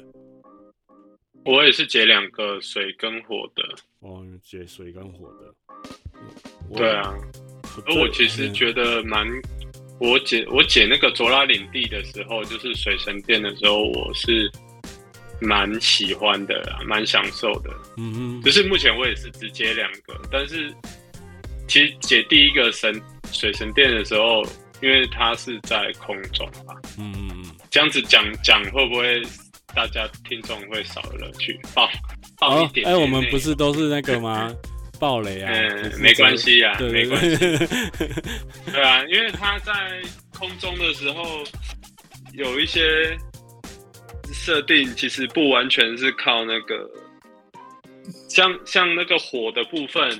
[1.46, 3.64] 我也是解两个水跟火的。
[4.00, 5.56] 哦，解水跟火的。
[6.76, 7.16] 对啊，
[7.88, 9.26] 而我其实觉得蛮，
[10.00, 14.52] 我解我解那个卓拉领地的时候，就是水神殿的时候，我是
[15.40, 17.70] 蛮喜欢的，蛮享受的。
[17.96, 20.74] 嗯哼，只是目前我也是只解两个，但是
[21.70, 24.44] 其实解第一个神水神殿的时候。
[24.86, 29.20] 因为它是在空中嘛，嗯嗯嗯，这样子讲讲会不会
[29.74, 31.60] 大家听众会少了乐趣？
[31.74, 31.90] 爆
[32.38, 34.56] 爆一点，哎、哦欸，我们不是都是那个吗？
[35.00, 37.36] 爆雷啊，嗯，没关系啊，没关系。
[38.72, 39.74] 对啊，因为它在
[40.38, 41.44] 空中的时候
[42.34, 43.18] 有一些
[44.32, 46.88] 设定，其实不完全是靠那个
[48.30, 50.12] 像像那个火的部分，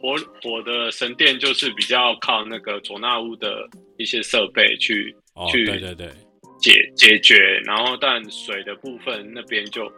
[0.00, 3.68] 火火的神殿就是比较靠那个佐纳乌的
[3.98, 6.08] 一些设备去、哦、去对对对
[6.60, 9.90] 解解决，然后但水的部分那边就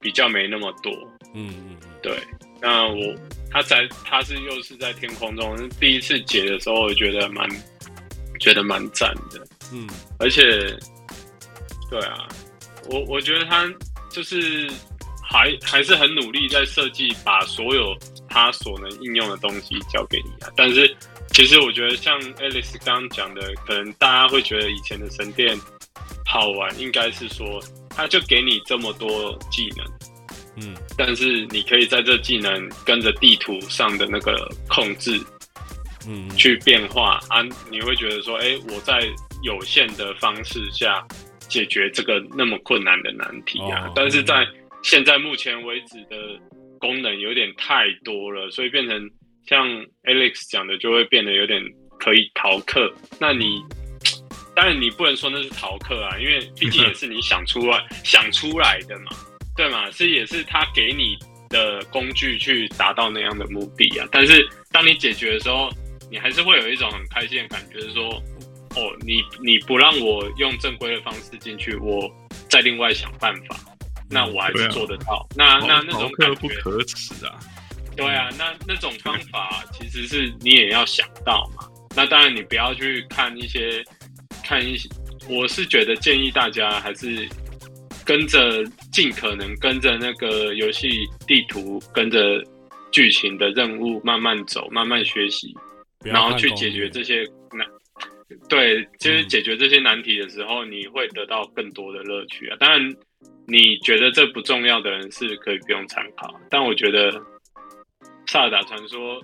[0.00, 0.92] 比较没那么多。
[1.34, 2.16] 嗯嗯嗯，对。
[2.60, 3.14] 那我
[3.50, 7.48] 他在他是又是在天空中第一次解的时候，我觉得蛮
[8.40, 9.46] 觉得蛮赞的。
[9.72, 10.42] 嗯，而且
[11.90, 12.28] 对啊，
[12.90, 13.72] 我我觉得他
[14.10, 14.68] 就是。
[15.24, 17.96] 还还是很努力在设计，把所有
[18.28, 20.52] 他所能应用的东西交给你啊。
[20.54, 20.94] 但是
[21.28, 22.20] 其实我觉得，像
[22.84, 25.56] 刚刚讲的，可能大家会觉得以前的神殿
[26.26, 29.86] 好玩，应该是说他就给你这么多技能，
[30.56, 35.18] 嗯，但是你可以在这技能跟着地图上的那个控制，
[36.06, 37.42] 嗯，去变化啊。
[37.70, 39.00] 你会觉得说，哎，我在
[39.42, 41.06] 有限的方式下
[41.48, 43.90] 解决这个那么困难的难题啊。
[43.94, 44.46] 但是在
[44.82, 46.38] 现在目前为止的
[46.78, 49.10] 功能有点太多了，所以变成
[49.46, 49.66] 像
[50.04, 51.62] Alex 讲的，就会变得有点
[51.98, 52.92] 可以逃课。
[53.18, 53.62] 那你
[54.54, 59.10] 当然你不能说那是逃课啊，因为毕竟也是你想出来 想出来的嘛，
[59.56, 59.90] 对嘛？
[59.90, 61.16] 是也是他给你
[61.48, 64.06] 的工具去达到那样的目的啊。
[64.12, 65.70] 但是当你解决的时候，
[66.10, 68.04] 你还是会有一种很开心的感觉，是说
[68.76, 72.10] 哦，你你不让我用正规的方式进去，我
[72.48, 73.56] 再另外想办法。
[74.10, 75.14] 那我还是做得到。
[75.14, 77.38] 啊、那那那种感觉不可耻啊！
[78.04, 81.68] 对啊，那那种方法其实是你也要想到嘛。
[81.94, 83.84] 那当然你不要去看一些
[84.42, 84.88] 看一些，
[85.28, 87.28] 我是觉得建议大家还是
[88.04, 92.42] 跟着尽可能跟着那个游戏地图，跟着
[92.90, 95.54] 剧情的任务慢慢走，慢慢学习，
[96.04, 97.66] 然后去解决这些难。
[98.48, 102.56] 对，就是解决这些难题的时候，你会得到更多的乐趣啊。
[102.58, 102.94] 当然。
[103.44, 107.10] 你觉得这不重要的人是可以不用参考，但我觉得
[108.32, 109.22] 《萨尔达传说》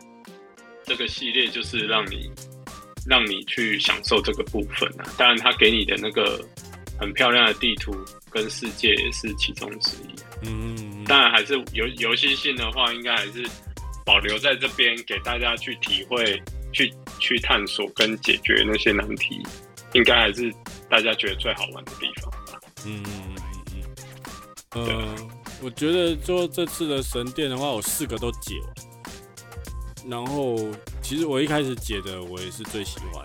[0.85, 2.31] 这个系列就是让你
[3.07, 5.07] 让你去享受这个部分啊。
[5.17, 6.45] 当然，他给你的那个
[7.01, 7.97] 很漂亮的地图
[8.31, 10.15] 跟世界也是其中之一。
[10.43, 13.43] 嗯，嗯，嗯，当然还是游游戏性的话，应该还是
[14.05, 16.39] 保留在这边给大家去体会、
[16.75, 19.41] 去去探索跟解决那些难题，
[19.95, 20.53] 应该还是
[20.91, 22.61] 大家觉得最好玩的地方吧。
[22.85, 23.03] 嗯。
[24.75, 25.17] 嗯、呃，
[25.63, 28.88] 我觉得做这次的神殿的话，我四个都解完。
[30.09, 30.57] 然后，
[31.03, 33.23] 其实我一开始解的，我也是最喜欢。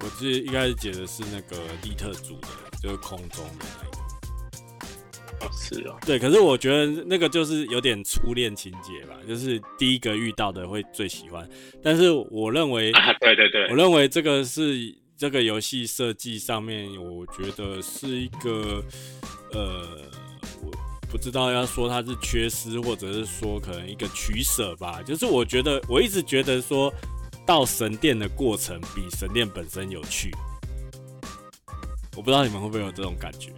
[0.00, 2.48] 我记得一开始解的是那个利特组的，
[2.82, 5.44] 就是空中的那个。
[5.44, 5.96] 哦，是哦。
[6.06, 11.46] 对，可是我觉得那个就是有点初恋情节吧，就是第一个遇到的会最喜欢。
[11.82, 18.82] 但是我认为， 啊、对对对，我认为这个是这个游戏设计上面，我觉得是一个
[19.52, 20.00] 呃。
[21.14, 25.00] 不知道要说它是缺失，或者是说可能一个取舍吧。
[25.00, 26.92] 就是我觉得，我一直觉得说
[27.46, 30.32] 到神殿的过程比神殿本身有趣。
[32.16, 33.52] 我不知道你们会不会有这种感觉，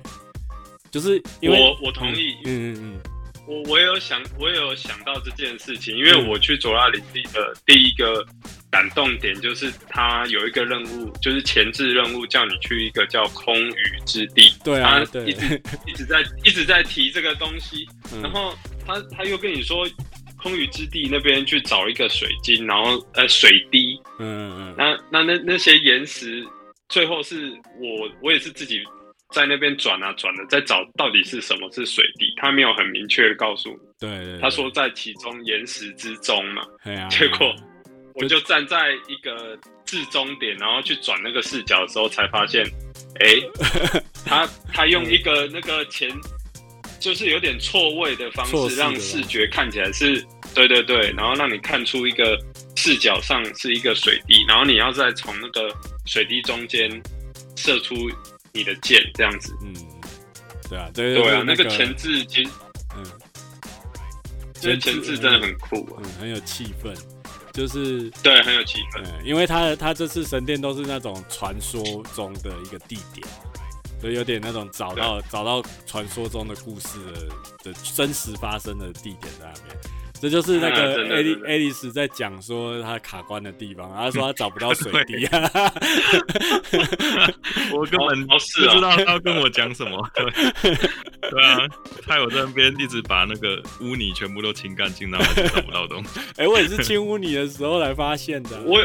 [0.90, 3.00] 就是因为我我同意，嗯嗯嗯，
[3.46, 8.22] 我我也有想，我也有想到这件事情，因为我去佐拉领地的第一个。
[8.70, 14.52] 感动点就是他有一个任务，就是前置任务，叫你去一个叫空余之地。
[14.64, 18.54] 对啊，他一直一直在 一直在提这个东西，嗯、然后
[18.86, 19.88] 他他又跟你说，
[20.36, 23.98] 空余之地那边去找一个水晶，然后呃水滴。
[24.18, 24.74] 嗯嗯。
[24.76, 26.44] 那那那那些岩石，
[26.88, 27.50] 最后是
[27.80, 28.82] 我我也是自己
[29.32, 33.78] 在那边转啊转的，在找到底是什么是水滴，他没有很明确的告诉你。
[33.98, 34.40] 对，对，对。
[34.40, 36.62] 他说在其中岩石之中嘛。
[36.84, 37.08] 对啊。
[37.08, 37.54] 结果。
[38.16, 42.64] 我就站在一个至终点，然后去转那个视角的时候，才发现，
[43.20, 46.10] 哎、欸，他他用一个那个前，
[46.98, 52.38] 就是有点错位的方式，让视觉看起来是，对对对，然后让你看出一个
[52.74, 55.68] 视角上是一个水滴，然后你要再从那个
[56.06, 56.90] 水滴中间
[57.54, 57.94] 射出
[58.52, 59.54] 你的箭，这样子。
[59.62, 59.74] 嗯，
[60.70, 62.50] 对啊，对对，对啊，那个前置其实，
[62.96, 63.04] 嗯，
[64.58, 66.94] 这前置真的很酷啊，嗯，很有气氛。
[67.56, 69.02] 就是对，很有气氛。
[69.02, 71.82] 嗯，因为他他这次神殿都是那种传说
[72.14, 73.26] 中的一个地点，
[73.98, 76.98] 所以有点那种找到找到传说中的故事
[77.64, 79.95] 的的真实发生的地点在那边。
[80.20, 85.50] 这就是那个爱丽爱丽丝在讲说她卡关的地方，她说她找不到水滴啊。
[87.72, 90.08] 我根本不知道她要跟我讲什么。
[90.14, 90.74] 对，
[91.30, 91.58] 对啊，
[92.06, 96.20] 他有在那边一直把那个污泥全部都清干净，然后就找不到东西。
[96.36, 98.60] 哎、欸，我也是清污泥的时候才发现的。
[98.62, 98.80] 我，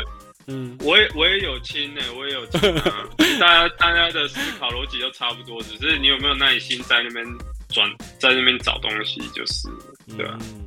[0.48, 3.08] 嗯，我也我也有清呢、欸，我也有清啊。
[3.40, 7.26] 大家大家的思考逻辑都差不多，只是你有没有耐心在那边
[7.70, 9.68] 转，在那边找东西就是，
[10.18, 10.38] 对吧、啊？
[10.42, 10.61] 嗯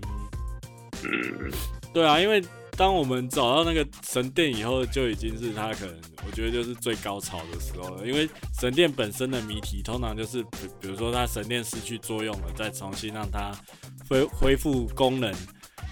[1.92, 2.42] 对啊，因为
[2.76, 5.94] 当我们找到那个神殿以后，就已经是他可能
[6.26, 8.06] 我觉得就是最高潮的时候了。
[8.06, 8.28] 因为
[8.58, 13.52] 神殿本身的谜题，通常就是比比如说它神殿失去作用了，再重新让它
[14.08, 15.32] 恢恢复功能，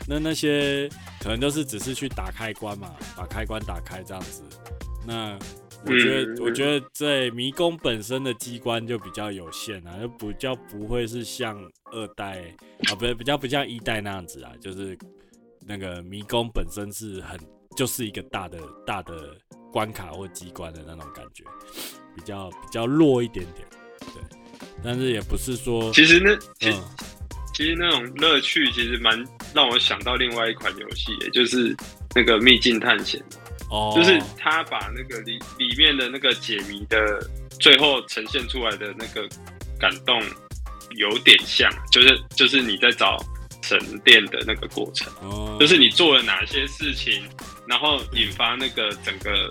[0.08, 0.88] 那那些
[1.20, 4.42] 可能就是只是去打开关嘛，把开关打开这样子。
[5.06, 5.38] 那
[5.84, 11.60] 我觉得，嗯、我觉得在迷宫本身的机关就比较有限啊，就比较不会是像
[11.90, 12.42] 二代
[12.88, 14.96] 啊，不是比较不像一代那样子啊，就是
[15.66, 17.38] 那个迷宫本身是很
[17.76, 19.36] 就是一个大的大的
[19.72, 21.44] 关卡或机关的那种感觉，
[22.14, 23.66] 比较比较弱一点点，
[24.14, 24.38] 对。
[24.84, 26.84] 但是也不是说，其实那其实、嗯、
[27.54, 29.24] 其实那种乐趣其实蛮
[29.54, 31.74] 让我想到另外一款游戏，也就是
[32.14, 33.22] 那个秘境探险。
[33.72, 37.26] 哦，就是他把那个里里面的那个解谜的
[37.58, 39.26] 最后呈现出来的那个
[39.80, 40.20] 感动，
[40.96, 43.16] 有点像，就是就是你在找
[43.62, 47.22] 神殿的那个过程，哦，就是你做了哪些事情，
[47.66, 49.48] 然后引发那个整个，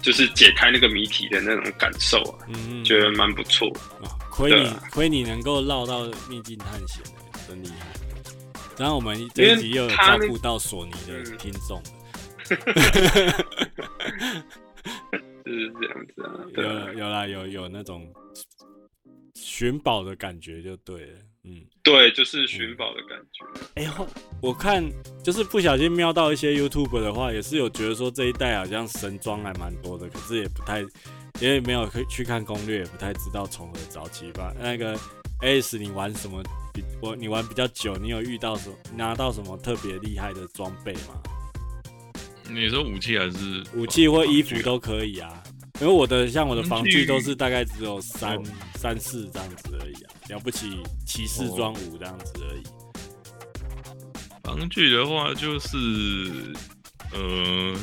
[0.00, 3.68] 就是解开那个谜题的那种感受啊，嗯，觉得蛮不错。
[4.30, 7.02] 亏你亏你能够绕到秘境探险，
[7.48, 7.86] 真厉害。
[8.78, 11.82] 然后我们这一集又有照顾到索尼的听众。
[15.44, 16.26] 就是这样子啊，
[16.56, 16.62] 有
[16.98, 18.12] 有啦，有有那种
[19.34, 23.44] 寻宝的感觉就对了，嗯，对，就是寻宝的感觉。
[23.74, 24.06] 哎呦、欸，
[24.42, 24.84] 我看
[25.22, 30.80] 就是不小心瞄到一些 YouTube 的话，也是有觉得说这一代好像神装还蛮多的，可是也不太，
[31.40, 34.52] 因为没有可以去看攻略，也不太知道从何找起吧。
[34.58, 34.98] 那个
[35.42, 36.42] ACE，你玩什么？
[36.74, 41.22] 比我你玩比较久，你有遇到什么拿到什么特别厉害的装备吗？
[42.48, 45.42] 你说武器还是武器或衣服都可以啊，
[45.80, 48.40] 因为我的像我的防具都是大概只有三
[48.74, 52.62] 三四这样子而已啊，了不起骑士装五这样子而已。
[54.44, 55.76] 防具的话就是
[57.12, 57.74] 呃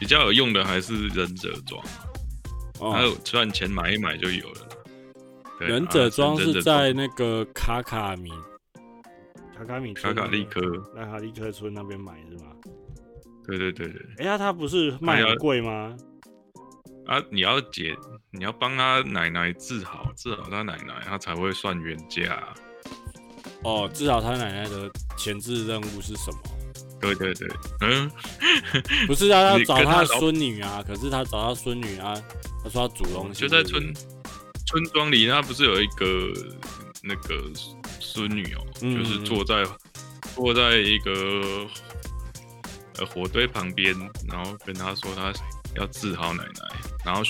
[0.00, 4.68] 比较有用的还是忍者装，还有赚钱买一买就有了。
[5.60, 8.30] 忍者装是在那个卡卡米
[9.56, 10.60] 卡卡米卡卡利科
[10.94, 12.52] 那卡利科村那边买是吗？
[13.46, 15.96] 对对对对，哎呀，他不是卖很贵吗？
[17.06, 17.94] 啊，你要解，
[18.32, 22.42] 你要帮他奶奶治好，治好他奶奶，他才会算原价。
[23.62, 26.38] 哦，治好他奶奶的前置任务是什么？
[27.00, 27.48] 对对对，
[27.82, 28.10] 嗯，
[29.06, 32.14] 不是啊， 他找他孙女啊，可是他找他孙女啊，
[32.64, 33.94] 他说他煮东西，就在村
[34.66, 36.32] 村庄里，他不是有一个
[37.04, 37.44] 那个
[38.00, 39.64] 孙女哦，嗯、就是坐在
[40.34, 41.64] 坐在一个。
[42.98, 43.94] 呃，火堆旁边，
[44.28, 45.32] 然后跟他说他
[45.74, 47.22] 要治好奶奶，然后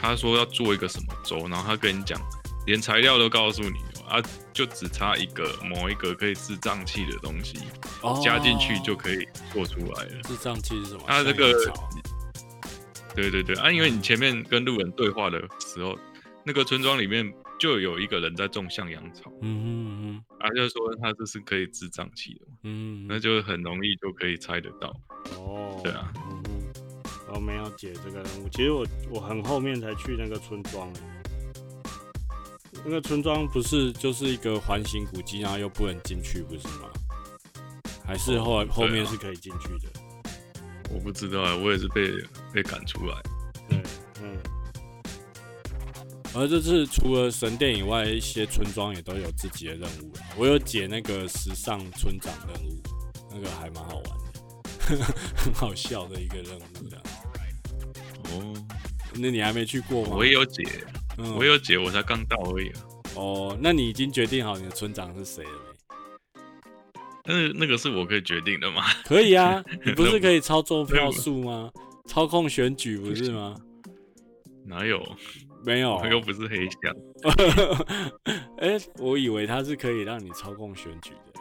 [0.00, 2.20] 他说要做一个什么粥，然后他跟你讲，
[2.66, 3.78] 连材料都告诉你
[4.08, 4.20] 啊，
[4.52, 7.58] 就只差一个某一个可以治胀气的东西，
[8.02, 10.22] 哦、加进去就可以做出来了。
[10.24, 11.02] 治胀气是什么？
[11.06, 11.52] 啊，这个，
[13.14, 15.98] 对对对啊，因为你前面跟路人对话的时候，
[16.44, 17.32] 那个村庄里面。
[17.58, 24.88] 就有一个人在种向阳草，嗯嗯嗯，啊，就说他这是可以治胀气的，嗯，那就很容易就可以猜得到，
[25.36, 30.92] 哦，对啊，嗯哼，我没有解这个任务，其实我我很后面才去那个村庄，
[32.84, 36.90] 那个村庄不是就是一个环形古迹，然后又不能进去，不是吗？
[38.04, 39.90] 还是后来、哦、后面是可以进去的？
[40.92, 42.12] 我不知道啊，我也是被
[42.52, 43.22] 被赶出来，
[43.68, 43.82] 对，嗯。
[46.38, 50.12] 而这次除了神殿以外，一些村庄也都有自己的任务。
[50.36, 52.82] 我有解那个时尚村长任务，
[53.32, 54.04] 那个还蛮好玩
[54.98, 56.62] 的， 很好笑的一个任务。
[58.32, 58.54] 哦，
[59.14, 60.10] 那你还没去过吗？
[60.14, 60.62] 我也有解，
[61.16, 62.70] 嗯、我有解，我才刚到而已。
[63.14, 66.40] 哦，那你已经决定好你的村长是谁了没？
[67.24, 68.84] 但是那个是我可以决定的吗？
[69.06, 71.70] 可以啊，你不是可以操作 票数吗？
[72.06, 73.56] 操控选举不是吗？
[74.66, 75.02] 哪有？
[75.64, 76.94] 没有， 又不是黑箱。
[78.58, 81.40] 哎、欸，我以为他是可以让你操控选举的。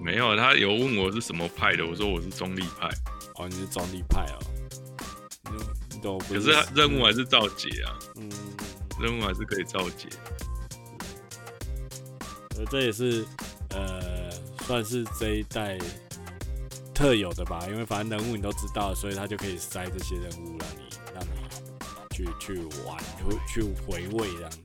[0.00, 2.88] 没有，他有问我是什么派的，我说我是中立派。
[3.36, 4.38] 哦，你是中立派哦。
[5.90, 6.18] 你懂？
[6.28, 7.98] 可是他任务还是照解啊。
[8.16, 8.28] 嗯，
[9.00, 10.08] 任务还是可以照解。
[12.56, 13.24] 呃，这也是
[13.70, 14.30] 呃，
[14.66, 15.78] 算是这一代
[16.94, 20.91] 特有的吧，因为反正人物你都知道，所以他就可以塞这些任务让你。
[22.38, 22.54] 去去
[22.84, 22.98] 玩，
[23.48, 24.60] 去去回味这样子。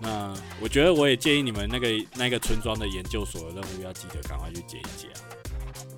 [0.00, 5.20] 那我觉得我也建议你们那个那个村庄的研究所的任务要记得赶快去解一解啊，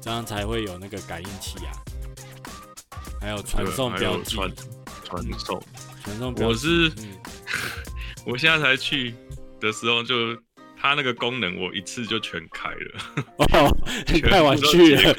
[0.00, 1.72] 这样才会有那个感应器啊，
[3.20, 4.36] 还有传送标记。
[4.36, 4.52] 传
[5.04, 5.62] 传送
[6.04, 6.54] 传送标记。
[6.54, 7.18] 我是，嗯、
[8.24, 9.12] 我现在才去
[9.60, 10.34] 的时候就
[10.76, 13.24] 他它那个功能我一次就全开了。
[13.36, 13.76] 哦，
[14.30, 15.14] 太晚去了，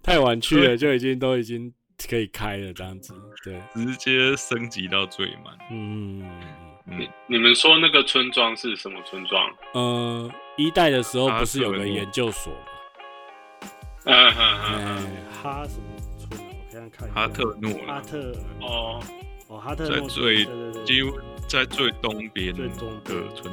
[0.00, 1.72] 太晚去了就已经都已经
[2.08, 3.12] 可以开了这样子，
[3.42, 5.56] 对，直接升级到最满。
[5.70, 6.22] 嗯，
[6.84, 9.50] 你你们说那个村庄是什么村庄？
[9.74, 12.58] 呃，一代的时候不是有个研究所吗？
[14.04, 15.06] 嗯嗯嗯，
[15.42, 15.84] 哈什么
[16.18, 16.40] 村？
[16.40, 19.02] 我现在看哈特诺，哈特哦。
[19.48, 20.44] 哦，哈特在最
[20.84, 21.18] 几乎
[21.48, 23.02] 在最东边的村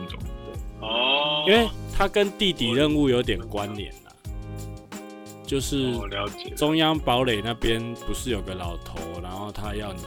[0.08, 1.68] 庄，对哦，因为
[1.98, 4.07] 它跟地底任务有点关联啦，
[5.48, 5.94] 就是
[6.56, 10.02] 中央堡垒那边不是有个老头，然后他要你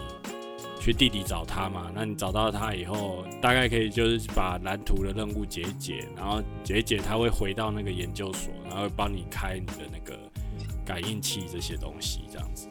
[0.79, 1.91] 去地底找他嘛？
[1.95, 10.17] 那你找到他以后，大概可以就是把蓝图的任务解一解，然后解一解，他会回到那个研究所，然后帮你开你的那个
[10.85, 12.69] 感应器这些东西，这样子。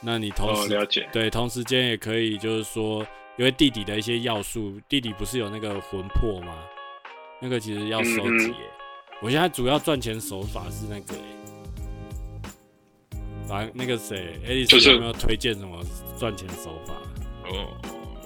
[0.00, 3.04] 那你同时、哦、了解对同时间也可以，就是说，
[3.36, 6.54] 因为地底的一些要素，地底不是有那个魂魄吗？
[7.40, 8.46] 那个其实要收集。
[8.46, 8.54] 嗯、
[9.20, 11.18] 我现在主要赚钱手法是那个，反
[13.48, 15.82] 正那个谁，艾丽丝有没有推荐什么
[16.18, 16.94] 赚钱手法？
[17.50, 17.68] 哦，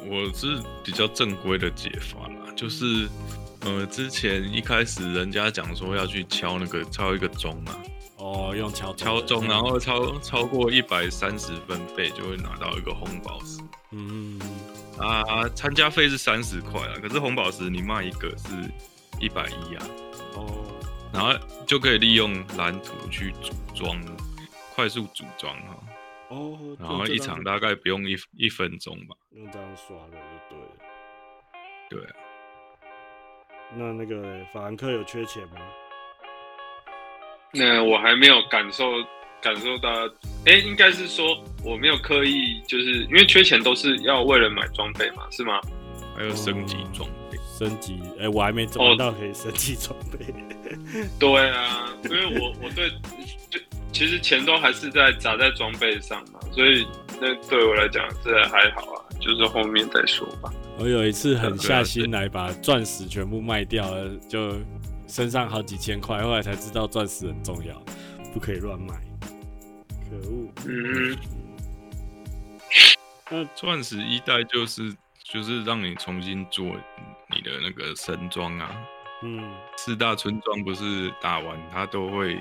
[0.09, 3.09] 我是比较正规的解法啦，就是
[3.61, 7.77] 呃，之前一开始人家讲说要去敲那个敲一个钟嘛。
[8.17, 13.61] 哦，用敲敲钟，然后超超过一百三十分贝就会拿到一个红宝石。
[13.91, 14.41] 嗯，
[14.97, 18.47] 啊，参加费是三十块啊，可是红宝石你卖一个是
[19.19, 19.87] 一百一啊。
[20.37, 20.65] 哦，
[21.13, 21.33] 然后
[21.67, 24.01] 就可以利用蓝图去组装，
[24.75, 25.77] 快速组装哈。
[26.29, 29.15] 哦，然后一场大概不用一一分钟吧。
[29.33, 30.67] 用这样刷的就对了。
[31.91, 32.11] 对啊。
[33.75, 35.57] 那那个法兰克有缺钱吗？
[37.55, 38.85] 那我还没有感受
[39.43, 39.91] 感受到，
[40.47, 45.61] 哎、欸，应该是说我没有刻意，就是因为缺钱都是要为了买装备嘛，是吗？
[46.17, 50.35] 还有升级装备，升级，哎、欸，我还没找到可以升级装备。
[51.21, 52.91] 对啊，因为我我对
[53.51, 53.61] 就
[53.93, 56.87] 其实钱都还是在砸在装备上嘛，所以
[57.21, 60.53] 那对我来讲这还好啊，就是后面再说吧。
[60.79, 64.57] 我有一次狠下心来把钻石全部卖掉了，就。
[65.09, 67.79] 身上好几千块，后来才知道钻石很重要，
[68.33, 68.95] 不可以乱买。
[70.09, 70.51] 可恶！
[70.67, 71.19] 嗯，
[73.31, 74.91] 那钻石一代就是
[75.23, 78.75] 就是让你重新做你的那个神装啊。
[79.23, 82.41] 嗯，四大村庄不是打完它都会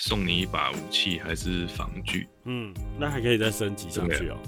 [0.00, 2.26] 送你一把武器还是防具？
[2.44, 4.38] 嗯，那还可以再升级上去哦。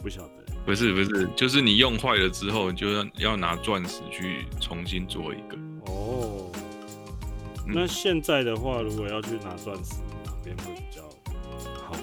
[0.00, 0.30] 不晓得。
[0.64, 5.58] 不是不是，就是你用坏了之后，就要要拿钻石去重新做一个。
[5.86, 6.48] 哦。
[7.66, 11.02] 那现在的话，如果要去拿钻石，哪边会比较
[11.84, 12.02] 好拿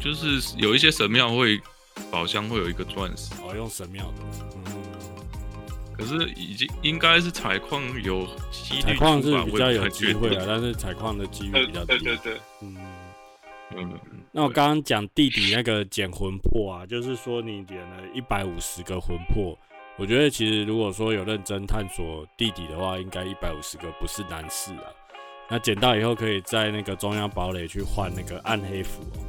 [0.00, 1.60] 就是有一些神庙会
[2.08, 4.12] 宝箱会有一个钻石，哦，用神庙的。
[4.54, 4.62] 嗯。
[5.96, 8.26] 可是已经应该是采矿有
[8.82, 11.86] 采矿是比较有机会啊，但是采矿的几率比较低。
[11.86, 12.40] 对对对。
[12.62, 12.76] 嗯。
[13.76, 13.98] 嗯。
[14.30, 19.58] 那我刚刚讲地底那个捡魂魄啊，就是说你捡了一百五十个魂魄。
[19.98, 24.92] 我觉得其实如果说有认真探索地底的话，应该一百五十个不是难事啊。
[25.48, 29.24] 那捡到以后，可以在那个中央堡垒去换那个暗黑符哦。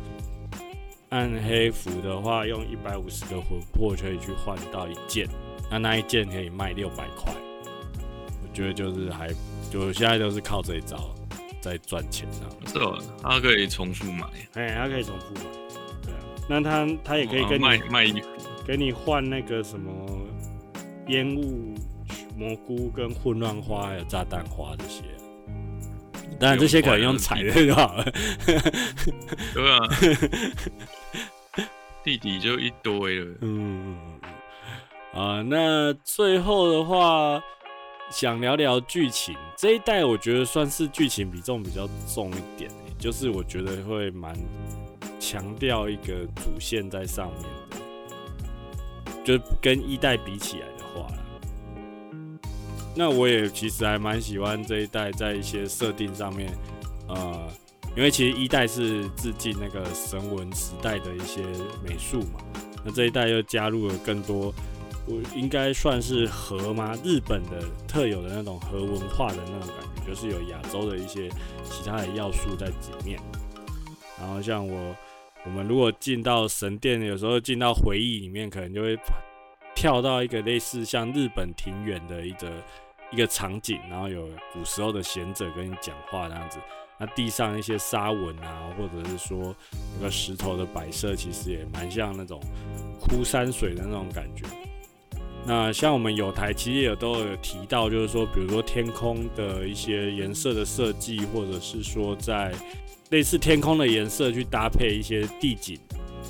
[1.08, 5.26] 暗黑符的话，用一百五十个魂魄可以去换到一件，
[5.70, 7.34] 那那一件可以卖六百块。
[8.42, 9.30] 我觉得就是还
[9.72, 11.14] 就现在都是靠这一招
[11.62, 12.46] 在赚钱啊。
[12.66, 14.26] 是哦，它可以重复买。
[14.54, 15.42] 哎，它可以重复买。
[16.04, 18.28] 对啊，那他他也可以跟你卖卖衣服，
[18.66, 19.92] 给你换那个什么。
[21.08, 21.74] 烟雾
[22.36, 25.04] 蘑菇跟混乱花还有炸弹花这些，
[26.38, 28.06] 当然这些可能用踩的就好了。
[29.54, 29.80] 对啊，
[32.04, 33.38] 弟弟就一堆了。
[33.40, 33.96] 嗯
[35.18, 37.42] 啊，那最后的话，
[38.12, 39.36] 想聊聊剧情。
[39.58, 44.32] 这一代我觉得算是剧情比重比较重一点，就是我觉得会蛮
[45.20, 47.42] 强调一个主线在上面
[47.72, 51.08] 的，就跟一代比起来的话。
[52.96, 56.56] 那我也其实还蛮喜欢这一代在一些设定上面，
[57.08, 57.50] 呃，
[57.96, 61.42] 因为其实一代是致敬那个神文时代的一些
[61.84, 62.40] 美术嘛，
[62.86, 64.54] 那这一代又加入了更多，
[65.08, 66.96] 我应该算是和吗？
[67.04, 71.30] 日本的特有的那种和文化的那种感觉，就是有亚洲的一些
[71.64, 72.74] 其他的要素在里
[73.06, 73.20] 面。
[74.20, 74.96] 然后像我，
[75.46, 78.98] 我们如果进到神殿，有时候进到回忆里面，可能就会
[79.74, 82.52] 跳到一个类似像日本庭园的一个。
[83.10, 86.60] 一个场景，然后有古时候的贤者跟你讲话，这样子。
[87.00, 89.56] 那地上一些沙纹啊，或者是说
[89.96, 92.38] 那个石头的摆设，其实也蛮像那种
[93.00, 94.44] 枯山水的那种感觉。
[95.50, 102.54] 那像我们有台其实也有都有提到，就是说，比如说天空的一些颜色的设计，或者是说在
[103.12, 105.80] 类似天空的颜色去搭配一些地景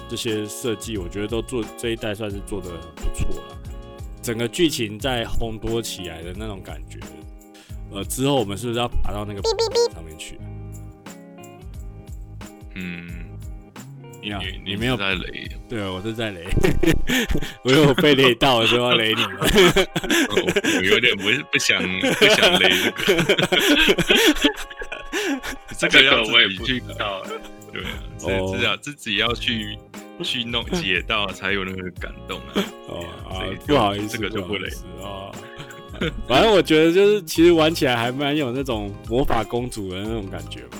[0.07, 3.57] 这些设计，我觉得都做这一代算是做的不错了。
[4.21, 6.99] 整个剧情在烘托起来的那种感觉，
[7.91, 9.41] 呃，之后我们是不是要爬到那个
[9.91, 10.39] 上面去？
[12.75, 13.26] 嗯。
[14.21, 15.47] 你你，你没有在雷？
[15.69, 16.45] 对啊，我是在雷。
[17.63, 19.37] 我有被雷到的时候要雷你们。
[19.39, 23.23] 我有点不不想不想雷这个。
[25.77, 27.23] 这个要自己去到，
[27.71, 29.77] 对啊，自己自己要去
[30.23, 32.63] 去弄解到才有那个感动啊。
[32.87, 34.67] 哦啊，不好意思，这个就不雷
[35.01, 35.31] 啊。
[36.27, 40.77] 反正我觉得就是其实玩起来还蛮有那种魔法公主的那种感觉吧。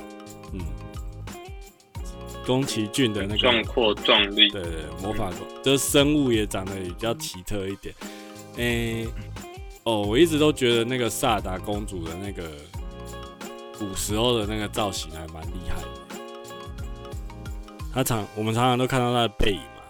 [2.48, 4.72] 宫崎骏的那个壮阔壮丽，对对，
[5.04, 7.94] 魔法公，就是生物也长得比较奇特一点。
[8.56, 9.10] 诶、欸，
[9.84, 12.50] 哦，我一直都觉得那个萨达公主的那个
[13.78, 15.90] 古时候的那个造型还蛮厉害的。
[17.94, 19.84] 她常我们常常都看到她的背影嘛，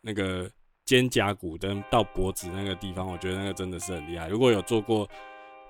[0.00, 0.50] 那个
[0.84, 4.26] 肩胛骨跟到脖子那个地方，我觉得那个真的是很厉害。
[4.26, 5.08] 如果有做过。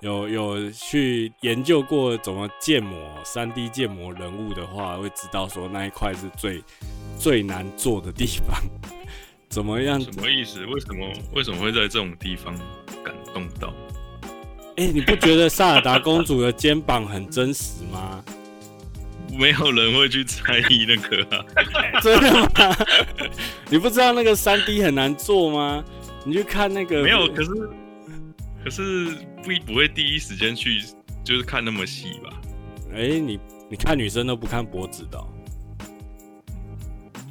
[0.01, 6.63] 有有去研究过怎么建模、三 D 建模人物的话，会知道说那一块是最
[7.19, 8.57] 最难做的地方。
[9.49, 10.01] 怎么样？
[10.01, 10.65] 什么意思？
[10.67, 12.55] 为什么为什么会在这种地方
[13.05, 13.73] 感动到？
[14.77, 18.23] 哎、欸，你不觉得萨尔达公主的肩膀很真实吗？
[19.33, 21.45] 没有人会去猜疑那个啊，
[22.03, 22.77] 真的吗？
[23.71, 25.83] 你不知道那个三 D 很难做吗？
[26.25, 27.51] 你去看那个没有，可是。
[28.65, 29.11] 可是
[29.43, 30.81] 不不会第一时间去
[31.23, 32.31] 就是看那么细吧？
[32.95, 33.39] 哎、欸，你
[33.71, 35.29] 你看女生都不看脖子的、哦。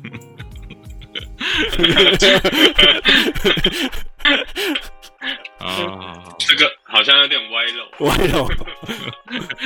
[5.60, 8.48] 啊，这个好像有点歪楼，歪楼。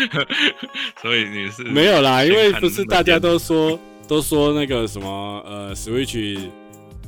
[1.02, 6.50] 所以你是没有啦，因为不是大家都说都说那个什么呃，Switch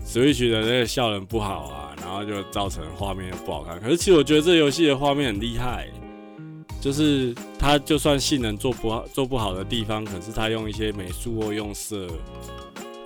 [0.03, 1.88] Switch 的那个效能不好啊。
[2.01, 3.79] 然后就造成画面不好看。
[3.79, 5.87] 可是其实我觉得这游戏的画面很厉害，
[6.81, 12.07] 就是它就算性能做不好、做不好的地方，可是它用一些美术或用色，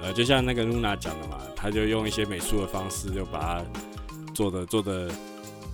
[0.02, 3.66] 呃，就像那个露娜讲的嘛，他就用一些美术的方式，就把它
[4.34, 5.10] 做的做的，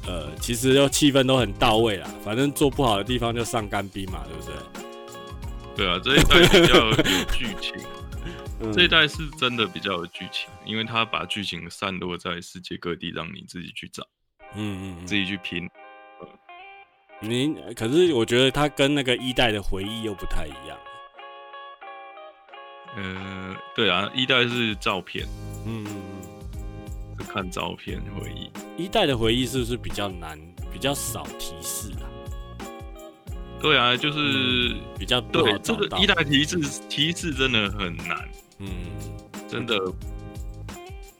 [0.08, 2.08] 呃，其实又气氛都很到位啦。
[2.24, 4.56] 反正做不好的地方就上干冰嘛，对不对？
[5.76, 6.94] 对啊，这一代比较有
[7.32, 7.74] 剧情。
[8.74, 14.04] 这一代是真的比较有剧情，因为他把剧情散落在世界各地，让你自己去找，
[14.56, 15.70] 嗯嗯，自己去拼。
[17.22, 20.78] 你可是我觉得他跟那个一代的回忆又不太一样。
[22.96, 25.26] 嗯，对啊，一代是照片，
[25.66, 25.86] 嗯，
[27.18, 28.50] 是看照片回忆。
[28.82, 30.40] 一代的回忆是不是比较难，
[30.72, 32.06] 比较少提示啊？
[33.62, 36.58] 对啊，就是、嗯、比较对这个一代提示
[36.90, 38.28] 提示真的很难。
[38.60, 38.70] 嗯，
[39.48, 39.76] 真的，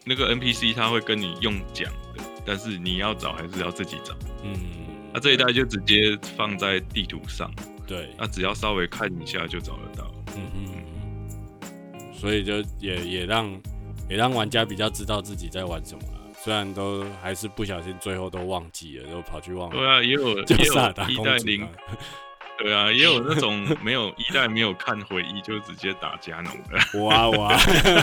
[0.06, 4.14] 那个 NPC 他会跟你用讲的，但是你要找还是要自己找。
[4.44, 4.54] 嗯，
[5.12, 7.52] 那、啊、这一代就直接放在地图上，
[7.88, 10.12] 对，那只要稍微看一下就找得到。
[10.36, 13.50] 嗯嗯，所以就也也让
[14.10, 19.76] 也让玩家比较知道自己在玩什么了，虽然都还是不小心最后都忘记了，都跑去忘了。
[19.76, 20.74] 对啊，也有也有
[21.10, 21.68] 一代零。
[22.62, 27.00] 对啊，也有那种没有一代没有看回忆就直接打加农的。
[27.04, 27.58] 哇哇，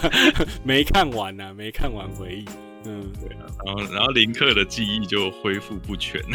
[0.64, 2.44] 没看完呢、啊，没看完回忆。
[2.84, 6.22] 嗯，对啊，然后然后林克的记忆就恢复不全。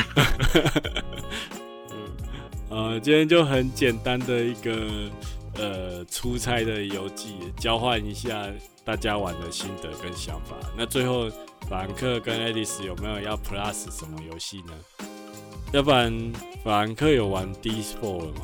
[1.91, 1.97] 嗯，
[2.69, 5.09] 呃，今天就很简单的一个
[5.55, 8.45] 呃出差的游记，交换一下
[8.83, 10.55] 大家玩的心得跟想法。
[10.77, 11.27] 那最后，
[11.69, 14.73] 法兰克跟爱丽丝有没有要 Plus 什么游戏呢？
[15.71, 18.41] 要不然，法兰克有玩 D4 了吗？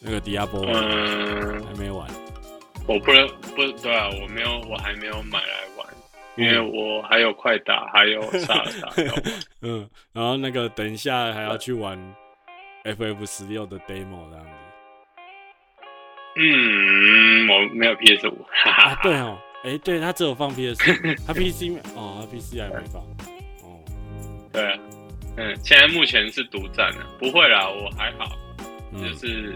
[0.00, 2.08] 那个迪亚波，嗯，还没玩。
[2.86, 3.26] 我不能
[3.56, 5.86] 不对啊，我没有，我还没有买来玩，
[6.36, 8.92] 因为我还有快打，还有 萨尔达。
[9.62, 11.98] 嗯，然后那个等一下还要去玩
[12.84, 14.50] FF 十六的 demo 这样子。
[16.38, 18.46] 嗯，我没有 PS 五。
[18.66, 20.78] 啊，对哦，哎、欸，对他只有放 PS，
[21.26, 23.02] 他 PC 哦，他 PC 还没放。
[23.64, 23.82] 哦，
[24.52, 24.78] 对啊。
[25.36, 28.36] 嗯，现在目前是独占的，不会啦，我还好，
[28.92, 29.54] 嗯、就是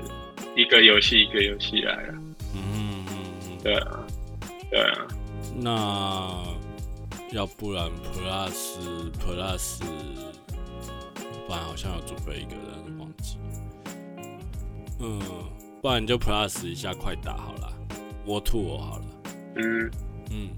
[0.55, 2.15] 一个游戏一个游戏来了。
[2.55, 3.05] 嗯，
[3.63, 4.07] 对啊，
[4.71, 5.07] 对啊。
[5.57, 6.45] 那
[7.33, 8.79] 要不然 Plus
[9.19, 9.81] Plus，
[11.47, 13.39] 不然好像有准备一个人忘记。
[15.01, 15.19] 嗯，
[15.81, 17.73] 不然你就 Plus 一下快打好了
[18.27, 19.05] ，World Tour 好了。
[19.57, 19.91] 嗯
[20.31, 20.51] 嗯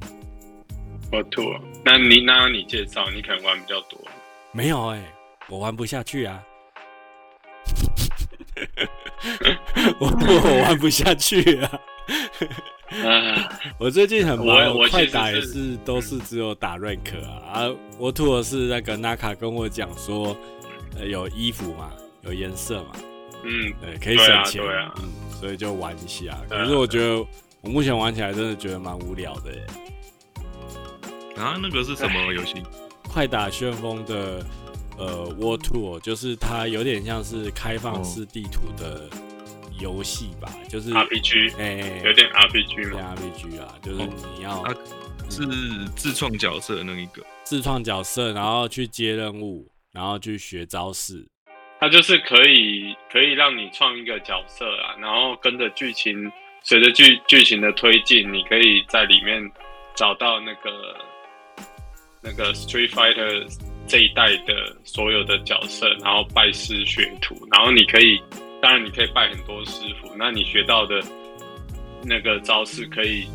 [1.13, 4.01] ，World Tour，那你那你介绍，你可能玩比较多。
[4.53, 5.15] 没有哎、欸，
[5.49, 6.43] 我玩不下去啊。
[9.99, 11.81] 我我玩不下去啊。
[13.79, 14.47] 我最近很忙，
[14.77, 17.31] 我快打也是都是只有打 rank 啊。
[17.51, 17.63] 啊
[17.99, 20.37] ，World Tour 是那个 Naka 跟我讲说，
[20.99, 21.91] 呃，有衣服嘛，
[22.21, 22.91] 有颜色嘛，
[23.45, 24.63] 嗯，对，可以省钱，
[24.99, 26.37] 嗯，所以就玩一下。
[26.51, 27.27] 可是我觉得
[27.63, 29.67] 我目前玩起来真的觉得蛮无聊的耶。
[31.37, 32.63] 啊，那个是什么游戏？
[33.13, 34.45] 快打旋风的
[34.97, 39.09] 呃 World Tour，就是它有点像是开放式地图的。
[39.81, 44.07] 游戏吧，就是 RPG，哎、欸，有点 RPG 嘛，RPG 啊，就是
[44.37, 44.77] 你要、哦、
[45.29, 45.43] 是
[45.97, 51.27] 自创角色那一个，自创角色，然后去接任务，然后去学招式。
[51.81, 56.31] 它就是可以可以让你创一个角色啊，然后跟着剧情，
[56.63, 59.43] 随着剧剧情的推进，你可以在里面
[59.97, 60.97] 找到那个
[62.23, 63.47] 那个 Street Fighter
[63.87, 68.21] 这一代的所有的角色，然后拜师学徒，然后你可以。
[68.63, 70.15] 当然，你可以拜很多师傅。
[70.17, 71.03] 那你学到的
[72.05, 73.27] 那个招式，可以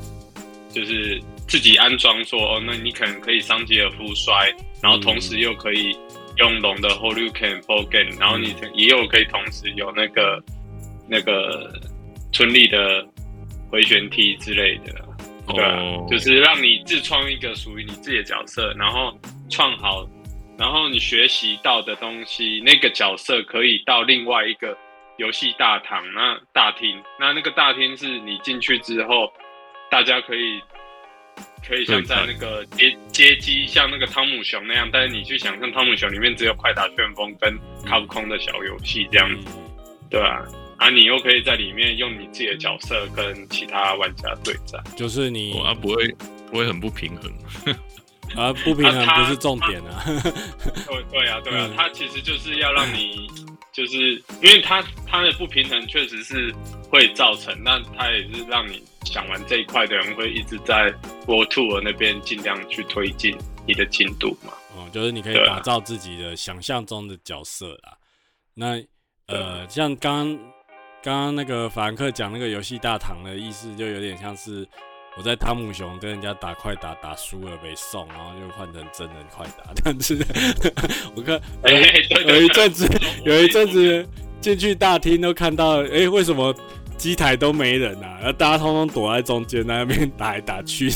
[0.70, 4.50] 就是自己安装说哦，那你可能可以桑吉尔夫摔，
[4.82, 5.94] 然后同时又可以
[6.38, 10.42] 用龙的 Horyuken Bogen，然后你也有可以同时有那个
[11.10, 11.74] 那个
[12.32, 13.06] 春丽的
[13.70, 15.06] 回旋踢之类的，
[15.48, 16.10] 对啊，oh.
[16.10, 19.18] 就是让你自创一个属于你自己的角色，然后
[19.50, 20.08] 创好，
[20.58, 24.78] 然后你学习到的东西，那个角色可以到另外一个。
[25.18, 29.34] 游戏大堂，那大厅，那那个大厅是你进去之后，
[29.89, 30.62] 大家可以
[31.68, 39.58] 可以像在那个街街机，像那个汤姆熊那样，但是你去想象汤姆熊里面只有快打旋风跟卡普空的小游戏这样子，
[40.08, 40.45] 对吧？
[40.78, 46.07] 啊，你又可以在里面用你自己的角色跟其他玩家对战，就是你啊不会
[46.49, 47.32] 不会很不平衡，
[48.36, 53.28] 啊不平衡不是重点啊，对对啊对啊，它其实就是要让你。
[53.73, 56.51] 就是因为它它的不平衡确实是
[56.89, 60.91] 会造成，那它也是让你想玩这一块的人会一直在
[61.28, 64.51] World Tour 那边尽量去推进你的进度嘛。
[64.75, 67.89] 哦，就是你可以打造自己的想象中的角色啦。
[67.91, 67.97] 啊、
[68.55, 68.84] 那
[69.28, 70.39] 呃，像刚刚
[71.04, 74.68] 刚刚那个法兰克讲那个游戏大堂的意思，就有点像是。
[75.20, 79.74] 我在汤姆熊跟人家打快打打输了被送，然后就换成真人快打。
[79.84, 80.16] 但 是
[81.16, 81.41] 我看
[82.28, 82.88] 有一阵子
[83.26, 84.08] 有一阵子
[84.39, 86.54] 进去大厅都看到，哎、欸，为什么
[87.00, 88.18] 机台都没人啊？
[88.20, 90.93] 然后大家通通躲在中间那边打来打去。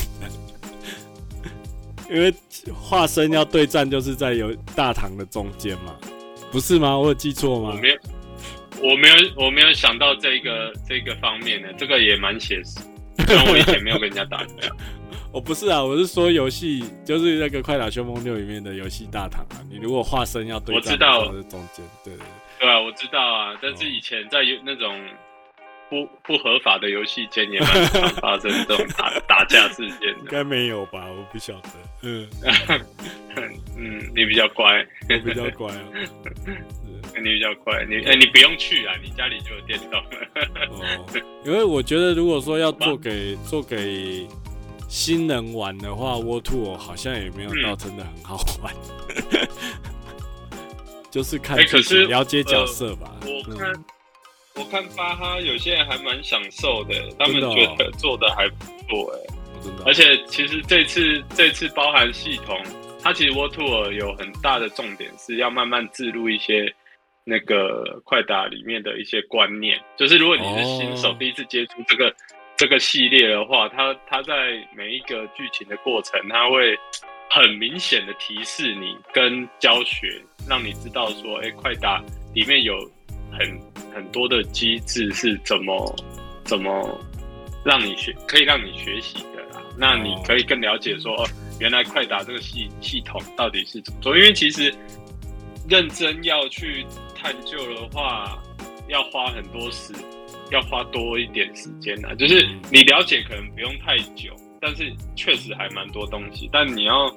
[2.08, 2.32] 因为
[2.72, 5.96] 化身要对战就是在有大堂的中间嘛，
[6.52, 6.96] 不是吗？
[6.96, 7.70] 我有记错吗？
[7.74, 7.96] 我没有，
[8.82, 12.80] 我没有，我没有想到这个这个方面的，这个也蛮写实。
[13.26, 14.54] 虽然我以前没有跟人家打过，
[15.32, 19.62] 我 不是啊，我是说游戏就是那个《快打旋风六》里面的游戏大堂啊。
[19.70, 22.26] 你如果化身要对战，我知道中间，对对对，
[22.60, 23.54] 对啊，我知道啊。
[23.62, 24.98] 但是以前在那种
[25.92, 30.20] 不不合法的游戏间也蛮常发生这种打 打架事件的。
[30.20, 31.04] 应该没有吧？
[31.06, 31.68] 我不晓得。
[32.02, 32.26] 嗯
[33.76, 35.80] 嗯，你比较乖，我比较乖啊。
[37.14, 40.08] 你比较乖，你哎、欸，你不用去啊，你家里就有电动了。
[40.70, 41.06] 哦，
[41.44, 44.26] 因为我觉得，如果说要做给做给
[44.88, 48.74] 新人玩的话，World Tour 好像也没有到真的很好玩。
[49.30, 49.46] 嗯、
[51.10, 53.14] 就是看可是了解角色吧。
[53.20, 53.84] 呃、我看、嗯、
[54.54, 59.18] 我看巴哈有些人还蛮享受的，他们觉得做的还不错哎。
[59.86, 62.58] 而且其实这次这次包含系统，
[63.02, 66.72] 它其实 World Tour 有很大的重点是要慢慢置入一些。
[67.24, 72.14] 那个快打里面的一些观念，就是如果你是新手第一次接触这个、oh.
[72.56, 74.34] 这个系列的话，它它在
[74.74, 76.76] 每一个剧情的过程，它会
[77.30, 82.02] 很明显的提示你跟教学，让你知道说，哎、欸，快打
[82.34, 82.76] 里面有
[83.30, 83.56] 很
[83.94, 85.96] 很多的机制是怎么
[86.44, 87.00] 怎么
[87.64, 89.62] 让你学，可以让你学习的啦。
[89.76, 91.28] 那你可以更了解说，哦，
[91.60, 94.74] 原来快打这个系系统到底是怎么做，因为其实
[95.68, 96.86] 认真要去。
[97.24, 98.42] 探究的话，
[98.88, 99.94] 要花很多时，
[100.50, 102.16] 要花多一点时间呢。
[102.16, 106.50] 就是你了解可能不用太久，但是确实还蛮多东西。
[106.52, 107.08] 但你要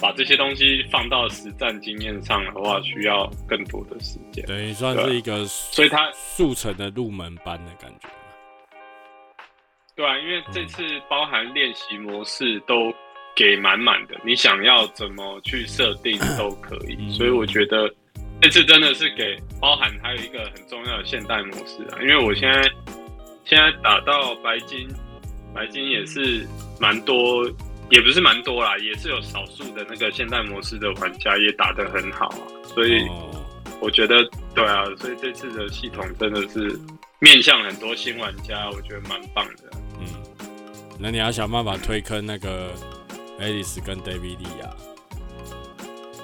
[0.00, 4.44] 把这些东西放到实战经验上的话，需要更多的时间。
[4.46, 8.08] 等于算是一个，所以它速成的入门班的感觉。
[9.96, 12.92] 对啊，因为这次包含练习模式都
[13.36, 17.10] 给满满的，你想要怎么去设定都可以。
[17.12, 17.92] 所以我觉得。
[18.42, 22.60] 这次真的是给包含还有一个很重要的现代模式啊，因为我现在
[23.44, 24.86] 现在打到白金，
[25.54, 26.46] 白金也是
[26.78, 27.48] 蛮多
[27.90, 33.06] 也不是蛮多啦，也是有少数的那个现代模式的玩家也打得很好啊，所以
[33.80, 36.78] 我觉得对啊，所以这次的系统真的是
[37.20, 39.70] 面向很多新玩家，我觉得蛮棒的。
[40.00, 40.06] 嗯，
[40.98, 42.72] 那你要想办法推坑那个
[43.38, 44.76] Alice 跟 David 啊，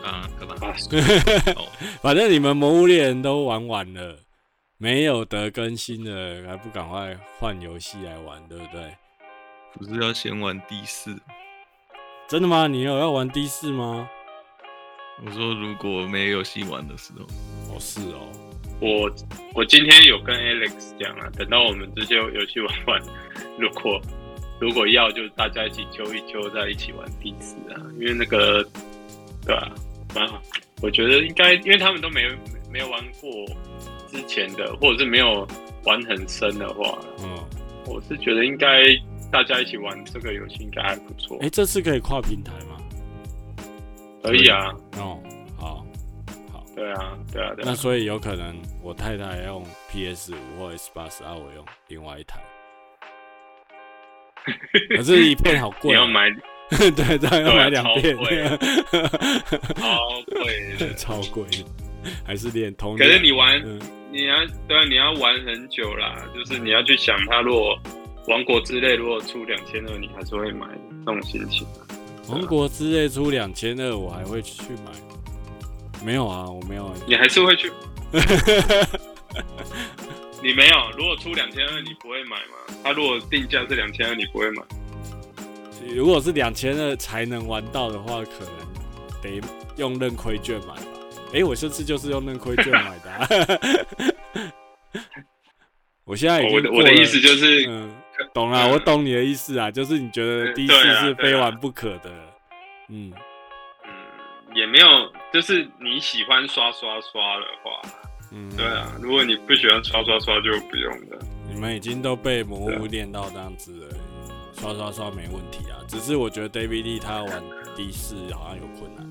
[0.03, 0.57] 啊，干嘛？
[2.03, 4.19] 反正你们魔物猎人都玩完了，
[4.79, 8.97] 没有得更新了，还不赶快换游戏来玩，对不对？
[9.75, 11.17] 不是要先玩第四？
[12.31, 12.69] 真的吗？
[12.69, 14.09] 你有要玩第四吗？
[15.27, 17.25] 我说如果没有戏玩的时候。
[17.75, 18.29] 哦，是哦。
[18.81, 19.11] 我
[19.53, 23.03] 我今天有跟 Alex 讲啊，等到我们这些游戏玩完，
[23.59, 24.01] 如果
[24.61, 27.83] 如果要，就大家一起揪一揪，再一起玩第四啊。
[27.99, 28.65] 因为那个，
[29.45, 29.69] 对啊，
[30.15, 30.41] 蛮好。
[30.81, 32.31] 我觉得应该，因为他们都没有
[32.71, 33.29] 没有玩过
[34.09, 35.45] 之前的，或者是没有
[35.83, 37.37] 玩很深的话，嗯，
[37.87, 38.85] 我是觉得应该。
[39.31, 41.37] 大家一起玩这个游戏应该还不错。
[41.39, 42.77] 哎、欸，这次可以跨平台吗？
[44.23, 44.73] 可以啊。
[44.99, 45.23] 哦，
[45.59, 45.87] 好，
[46.53, 46.65] 好。
[46.75, 47.67] 对啊，对啊，对啊。
[47.67, 52.41] 那所以有可能我太太要用 PS 五或 S 八十二，我用另外一台。
[54.97, 55.91] 可是一片好贵。
[55.91, 56.31] 你要买？
[56.71, 58.17] 对对，对，要买两片。
[58.17, 58.23] 超
[60.27, 61.45] 贵，超贵。
[62.27, 62.97] 还是连通。
[62.97, 66.17] 可是你玩，嗯、你要对啊，你要玩很久啦。
[66.35, 67.79] 就是你要去想，它如果。
[68.27, 70.67] 王国之泪如果出两千二，你还是会买
[71.05, 71.67] 这种心情。
[72.29, 74.93] 王国之泪出两千二，我还会去买。
[76.05, 76.95] 没有啊，我没有。
[77.07, 77.73] 你还是会去？
[80.43, 80.91] 你没有？
[80.97, 82.57] 如果出两千二，你不会买吗？
[82.85, 84.63] 他如果定价是两千二，你不会买？
[85.95, 88.53] 如果是两千二才能玩到的话，可能
[89.21, 89.41] 得
[89.77, 90.83] 用认亏券买吧。
[91.33, 93.29] 哎、欸，我这次就是用认亏券买的、啊。
[96.05, 97.67] 我现在我的我的意思就是。
[97.69, 97.91] 嗯
[98.33, 102.11] 懂了，我懂你的意思啊，就是你觉得第四是非玩不可的，
[102.89, 103.13] 嗯
[103.85, 104.87] 嗯，也没有，
[105.33, 107.83] 就是你喜欢刷刷刷的话，
[108.33, 111.19] 嗯，对啊，如果你不喜欢刷刷刷就不用了。
[111.53, 113.97] 你们已经都被魔物练到这样子了，
[114.55, 117.43] 刷刷刷没问题啊，只是我觉得 David Lee 他要玩
[117.77, 119.07] 第四好像有困难。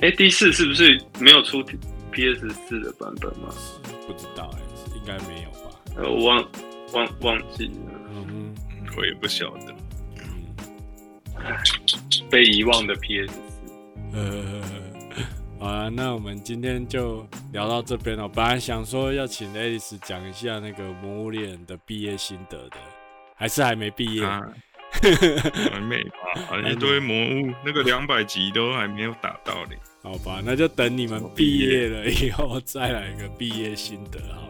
[0.00, 1.60] 哎，第四是不是没有出
[2.12, 3.48] PS 四的版本吗？
[4.06, 5.74] 不知道哎、欸，应该没有吧。
[5.96, 6.48] 呃我忘
[6.92, 7.74] 忘忘记了，
[8.12, 8.54] 嗯，
[8.96, 9.74] 我也不晓得，
[10.16, 10.54] 嗯，
[12.30, 13.72] 被遗忘的 PS 四，
[14.14, 14.62] 呃，
[15.60, 18.28] 好啊，那我们今天就聊到这边了。
[18.28, 22.76] 本来想说要请 Alice 讲一下那个《魔物猎人》的毕业心得的，
[23.34, 24.24] 还是还没毕业？
[24.24, 24.40] 啊、
[25.72, 26.70] 还没吧？
[26.70, 29.78] 一堆魔物，那个两百级都还没有打到嘞。
[30.02, 34.47] 好吧，那就等你们毕业了以后再来一个毕业心得好了。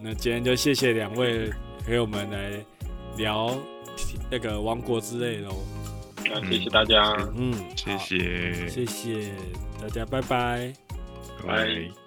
[0.00, 1.50] 那今天就谢谢两位
[1.84, 2.52] 陪我们来
[3.16, 3.56] 聊
[4.30, 5.54] 那个王国之泪喽。
[6.24, 9.32] 那谢谢大家，嗯，谢谢，谢谢
[9.80, 10.72] 大家，拜拜，
[11.46, 12.05] 拜拜。